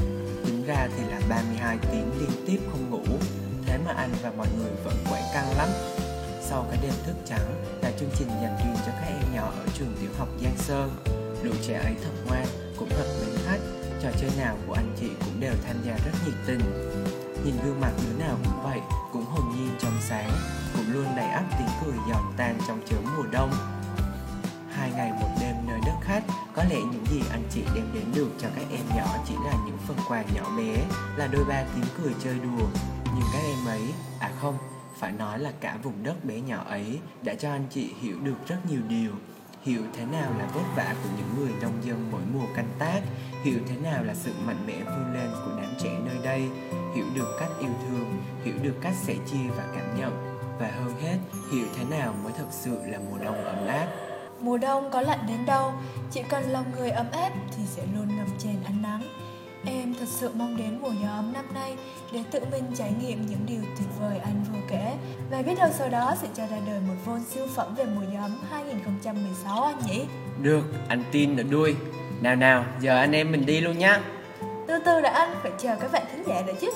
Tính 0.45 0.63
ra 0.67 0.87
thì 0.97 1.03
là 1.03 1.19
32 1.29 1.77
tiếng 1.91 2.11
liên 2.19 2.45
tiếp 2.47 2.59
không 2.71 2.89
ngủ. 2.89 3.17
Thế 3.65 3.77
mà 3.85 3.93
anh 3.93 4.09
và 4.23 4.31
mọi 4.37 4.47
người 4.57 4.71
vẫn 4.83 4.95
quậy 5.09 5.21
căng 5.33 5.57
lắm 5.57 5.67
sau 6.51 6.65
cái 6.69 6.79
đêm 6.81 6.93
thức 7.05 7.15
trắng 7.25 7.63
là 7.81 7.91
chương 7.99 8.09
trình 8.17 8.27
dành 8.27 8.57
riêng 8.57 8.75
cho 8.85 8.91
các 8.91 9.07
em 9.07 9.35
nhỏ 9.35 9.51
ở 9.59 9.65
trường 9.73 9.95
tiểu 10.01 10.09
học 10.17 10.27
Giang 10.43 10.57
Sơn. 10.57 10.91
Lũ 11.43 11.51
trẻ 11.67 11.73
ấy 11.73 11.95
thật 12.03 12.11
ngoan, 12.25 12.45
cũng 12.77 12.89
thật 12.89 13.05
mến 13.21 13.35
khách, 13.45 13.59
trò 14.03 14.09
chơi 14.21 14.31
nào 14.37 14.57
của 14.67 14.73
anh 14.73 14.95
chị 14.99 15.07
cũng 15.25 15.39
đều 15.39 15.53
tham 15.67 15.75
gia 15.85 15.93
rất 15.93 16.11
nhiệt 16.25 16.35
tình. 16.47 16.59
Nhìn 17.45 17.55
gương 17.65 17.81
mặt 17.81 17.91
đứa 18.03 18.25
nào 18.25 18.37
cũng 18.43 18.63
vậy, 18.63 18.79
cũng 19.13 19.25
hồn 19.25 19.55
nhiên 19.55 19.69
trong 19.79 19.93
sáng, 20.09 20.31
cũng 20.73 20.93
luôn 20.93 21.05
đầy 21.15 21.25
ắp 21.25 21.43
tiếng 21.57 21.67
cười 21.85 21.95
giòn 22.09 22.33
tan 22.37 22.57
trong 22.67 22.81
chớm 22.89 23.03
mùa 23.17 23.25
đông. 23.31 23.51
Hai 24.71 24.91
ngày 24.91 25.11
một 25.21 25.29
đêm 25.41 25.55
nơi 25.67 25.79
đất 25.85 25.95
khách, 26.01 26.23
có 26.55 26.63
lẽ 26.63 26.77
những 26.91 27.05
gì 27.11 27.21
anh 27.31 27.43
chị 27.51 27.61
đem 27.75 27.85
đến 27.93 28.05
được 28.15 28.29
cho 28.41 28.47
các 28.55 28.65
em 28.71 28.81
nhỏ 28.97 29.17
chỉ 29.27 29.33
là 29.45 29.53
những 29.65 29.77
phần 29.87 29.97
quà 30.07 30.23
nhỏ 30.35 30.57
bé, 30.57 30.75
là 31.17 31.27
đôi 31.27 31.45
ba 31.45 31.63
tiếng 31.75 31.85
cười 32.03 32.13
chơi 32.23 32.33
đùa. 32.33 32.67
Nhưng 33.15 33.25
các 33.33 33.39
em 33.43 33.65
ấy, 33.65 33.93
à 34.19 34.31
không, 34.41 34.57
phải 35.01 35.11
nói 35.11 35.39
là 35.39 35.51
cả 35.59 35.77
vùng 35.83 36.03
đất 36.03 36.25
bé 36.25 36.39
nhỏ 36.39 36.63
ấy 36.69 36.99
đã 37.23 37.33
cho 37.35 37.51
anh 37.51 37.65
chị 37.69 37.89
hiểu 38.01 38.19
được 38.23 38.47
rất 38.47 38.57
nhiều 38.69 38.81
điều. 38.89 39.11
Hiểu 39.61 39.81
thế 39.93 40.05
nào 40.05 40.33
là 40.39 40.45
vất 40.53 40.63
vả 40.75 40.95
của 41.03 41.09
những 41.17 41.35
người 41.37 41.51
nông 41.61 41.85
dân 41.85 42.09
mỗi 42.11 42.21
mùa 42.33 42.45
canh 42.55 42.69
tác 42.79 43.01
hiểu 43.43 43.59
thế 43.67 43.75
nào 43.83 44.03
là 44.03 44.13
sự 44.15 44.31
mạnh 44.45 44.63
mẽ 44.67 44.73
vươn 44.73 45.13
lên 45.13 45.29
của 45.45 45.51
đám 45.57 45.73
trẻ 45.79 45.99
nơi 46.05 46.17
đây 46.23 46.49
hiểu 46.95 47.05
được 47.15 47.37
cách 47.39 47.49
yêu 47.59 47.71
thương 47.87 48.21
hiểu 48.43 48.53
được 48.63 48.73
cách 48.81 48.93
sẻ 49.03 49.15
chia 49.31 49.49
và 49.57 49.63
cảm 49.75 49.99
nhận. 49.99 50.37
Và 50.59 50.67
hơn 50.67 50.93
hết 51.01 51.17
hiểu 51.51 51.65
thế 51.75 51.83
nào 51.97 52.13
mới 52.23 52.33
thực 52.33 52.47
sự 52.51 52.77
là 52.85 52.99
mùa 53.09 53.17
đông 53.17 53.43
ấm 53.43 53.67
áp. 53.67 53.87
Mùa 54.39 54.57
đông 54.57 54.89
có 54.91 55.01
lạnh 55.01 55.25
đến 55.27 55.45
đâu, 55.45 55.73
chỉ 56.11 56.21
cần 56.29 56.43
lòng 56.43 56.71
người 56.71 56.89
ấm 56.89 57.11
áp 57.11 57.31
thì 57.57 57.63
sẽ 57.65 57.83
luôn 57.95 58.17
ngập 58.17 58.27
tràn 58.39 58.55
ánh 58.65 58.81
nắng. 58.81 59.01
Em 59.65 59.93
thật 59.99 60.05
sự 60.07 60.29
mong 60.35 60.57
đến 60.57 60.79
mùa 60.81 60.93
gió 61.03 61.09
ấm 61.09 61.33
năm 61.33 61.45
nay 61.53 61.75
để 62.11 62.23
tự 62.31 62.39
mình 62.51 62.63
trải 62.75 62.93
nghiệm 63.01 63.25
những 63.25 63.45
điều 63.45 63.61
tuyệt 63.77 63.87
vời 63.99 64.17
anh 64.23 64.43
vừa 64.53 64.59
kể. 64.69 64.93
Và 65.31 65.41
biết 65.41 65.55
đâu 65.57 65.69
sau 65.77 65.89
đó 65.89 66.15
sẽ 66.21 66.27
cho 66.33 66.47
ra 66.47 66.57
đời 66.67 66.79
một 66.87 66.93
vôn 67.05 67.19
siêu 67.29 67.47
phẩm 67.55 67.75
về 67.75 67.85
mùa 67.85 68.19
ấm 68.21 68.37
2016 68.51 69.63
anh 69.63 69.79
nhỉ? 69.87 70.01
được 70.41 70.63
anh 70.87 71.03
tin 71.11 71.37
ở 71.37 71.43
đuôi. 71.43 71.75
Nào 72.21 72.35
nào 72.35 72.65
giờ 72.79 72.97
anh 72.97 73.11
em 73.11 73.31
mình 73.31 73.45
đi 73.45 73.61
luôn 73.61 73.77
nhá. 73.77 74.01
Từ 74.67 74.79
từ 74.85 75.01
đã 75.01 75.09
anh, 75.09 75.35
phải 75.43 75.51
chờ 75.57 75.75
các 75.75 75.91
bạn 75.91 76.03
thính 76.11 76.23
giả 76.27 76.41
nữa 76.47 76.53
chứ. 76.61 76.71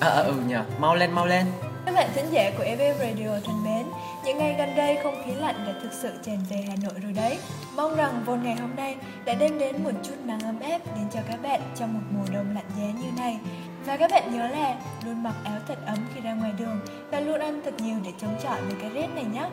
ờ 0.00 0.22
à, 0.22 0.24
ừ 0.24 0.34
nhờ. 0.48 0.64
Mau 0.78 0.96
lên 0.96 1.12
mau 1.12 1.26
lên. 1.26 1.46
Các 1.86 1.94
bạn 1.94 2.08
thính 2.14 2.26
giả 2.30 2.50
của 2.58 2.64
FF 2.64 2.94
Radio 2.98 3.40
thân 3.44 3.64
mến, 3.64 3.86
những 4.24 4.38
ngày 4.38 4.54
gần 4.58 4.76
đây 4.76 4.98
không 5.02 5.22
khí 5.24 5.32
lạnh 5.34 5.64
đã 5.66 5.72
thực 5.82 5.92
sự 5.92 6.12
tràn 6.22 6.38
về 6.50 6.64
Hà 6.68 6.74
Nội 6.82 6.92
rồi 7.02 7.12
đấy. 7.12 7.38
Mong 7.76 7.96
rằng 7.96 8.22
vôn 8.26 8.42
ngày 8.42 8.54
hôm 8.54 8.76
nay 8.76 8.96
đã 9.24 9.34
đem 9.34 9.58
đến 9.58 9.84
một 9.84 9.90
chút 10.02 10.14
nắng 10.24 10.40
ấm 10.40 10.60
áp 10.60 10.78
đến 10.96 11.04
cho 11.14 11.20
các 11.28 11.42
bạn 11.42 11.60
trong 11.76 11.94
một 11.94 12.00
mùa 12.10 12.24
đông 12.34 12.54
lạnh 12.54 12.70
giá 12.78 12.84
như 12.84 13.10
này. 13.16 13.38
Và 13.86 13.96
các 13.96 14.10
bạn 14.10 14.32
nhớ 14.32 14.48
là 14.48 14.76
luôn 15.06 15.22
mặc 15.22 15.34
áo 15.44 15.58
thật 15.68 15.78
ấm 15.86 15.98
khi 16.14 16.20
ra 16.20 16.34
ngoài 16.34 16.52
đường 16.58 16.80
và 17.10 17.20
luôn 17.20 17.40
ăn 17.40 17.60
thật 17.64 17.74
nhiều 17.78 17.96
để 18.04 18.12
chống 18.20 18.34
chọi 18.42 18.62
với 18.62 18.74
cái 18.80 18.90
rét 18.90 19.08
này 19.14 19.24
nhé. 19.24 19.48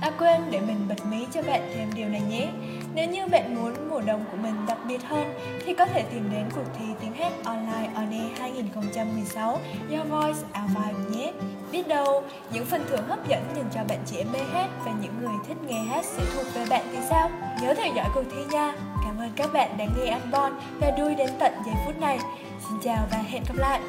À 0.00 0.10
quên 0.18 0.40
để 0.50 0.60
mình 0.60 0.88
bật 0.88 1.06
mí 1.06 1.26
cho 1.32 1.42
bạn 1.42 1.70
thêm 1.74 1.90
điều 1.94 2.08
này 2.08 2.20
nhé. 2.20 2.48
Nếu 2.94 3.08
như 3.08 3.26
bạn 3.26 3.54
muốn 3.54 3.88
mùa 3.90 4.00
đông 4.00 4.24
của 4.30 4.36
mình 4.36 4.54
đặc 4.66 4.78
biệt 4.88 5.02
hơn 5.02 5.34
Thì 5.64 5.74
có 5.74 5.86
thể 5.86 6.02
tìm 6.02 6.30
đến 6.32 6.44
cuộc 6.54 6.64
thi 6.78 6.84
tiếng 7.00 7.12
hát 7.12 7.32
online 7.44 7.90
on 7.94 8.10
air 8.10 8.40
2016 8.40 9.58
do 9.88 10.04
Voice 10.04 10.38
Our 10.62 10.70
Vibe 10.76 11.16
nhé. 11.16 11.32
Biết 11.72 11.88
đâu, 11.88 12.22
những 12.52 12.64
phần 12.64 12.84
thưởng 12.88 13.08
hấp 13.08 13.28
dẫn 13.28 13.42
dành 13.56 13.70
cho 13.74 13.80
bạn 13.88 13.98
trẻ 14.06 14.24
mê 14.32 14.38
hát 14.52 14.68
và 14.84 14.92
những 15.02 15.20
người 15.20 15.34
thích 15.48 15.56
nghe 15.66 15.82
hát 15.82 16.04
sẽ 16.04 16.22
thuộc 16.34 16.54
về 16.54 16.66
bạn 16.70 16.84
thì 16.92 16.98
sao? 17.10 17.30
Nhớ 17.62 17.74
theo 17.74 17.92
dõi 17.96 18.08
cuộc 18.14 18.24
thi 18.30 18.44
nha! 18.50 18.72
Cảm 19.04 19.18
ơn 19.18 19.30
các 19.36 19.52
bạn 19.52 19.76
đã 19.78 19.84
nghe 19.96 20.10
anh 20.10 20.30
Bon 20.30 20.52
và 20.80 20.90
đuôi 20.90 21.14
đến 21.14 21.30
tận 21.38 21.52
giây 21.66 21.74
phút 21.86 22.00
này. 22.00 22.18
Xin 22.68 22.78
chào 22.82 23.06
và 23.10 23.18
hẹn 23.18 23.42
gặp 23.48 23.56
lại. 23.56 23.80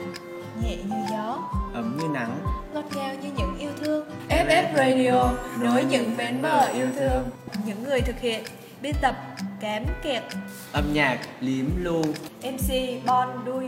Nhẹ 0.64 0.76
như 0.76 0.96
gió. 1.12 1.38
Ấm 1.74 1.98
như 2.02 2.08
nắng. 2.08 2.38
Ngọt 2.74 2.86
ngào 2.96 3.16
như 3.22 3.30
những 3.38 3.58
yêu 3.60 3.72
thương 3.80 4.06
FF 4.48 4.74
Radio 4.76 5.32
nối 5.60 5.84
những 5.84 6.18
bến 6.18 6.42
bờ 6.42 6.68
yêu 6.74 6.88
thương. 6.96 7.30
Những 7.66 7.84
người 7.84 8.02
thực 8.02 8.20
hiện 8.20 8.44
biên 8.82 8.96
tập 9.02 9.16
Cám 9.62 9.84
Kẹt 10.04 10.24
âm 10.72 10.94
nhạc 10.94 11.20
liếm 11.40 11.66
lu. 11.78 12.02
MC 12.44 12.74
Bon 13.06 13.30
Đuôi. 13.46 13.68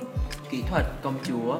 Kỹ 0.52 0.64
thuật 0.70 0.86
công 1.02 1.20
chúa 1.24 1.60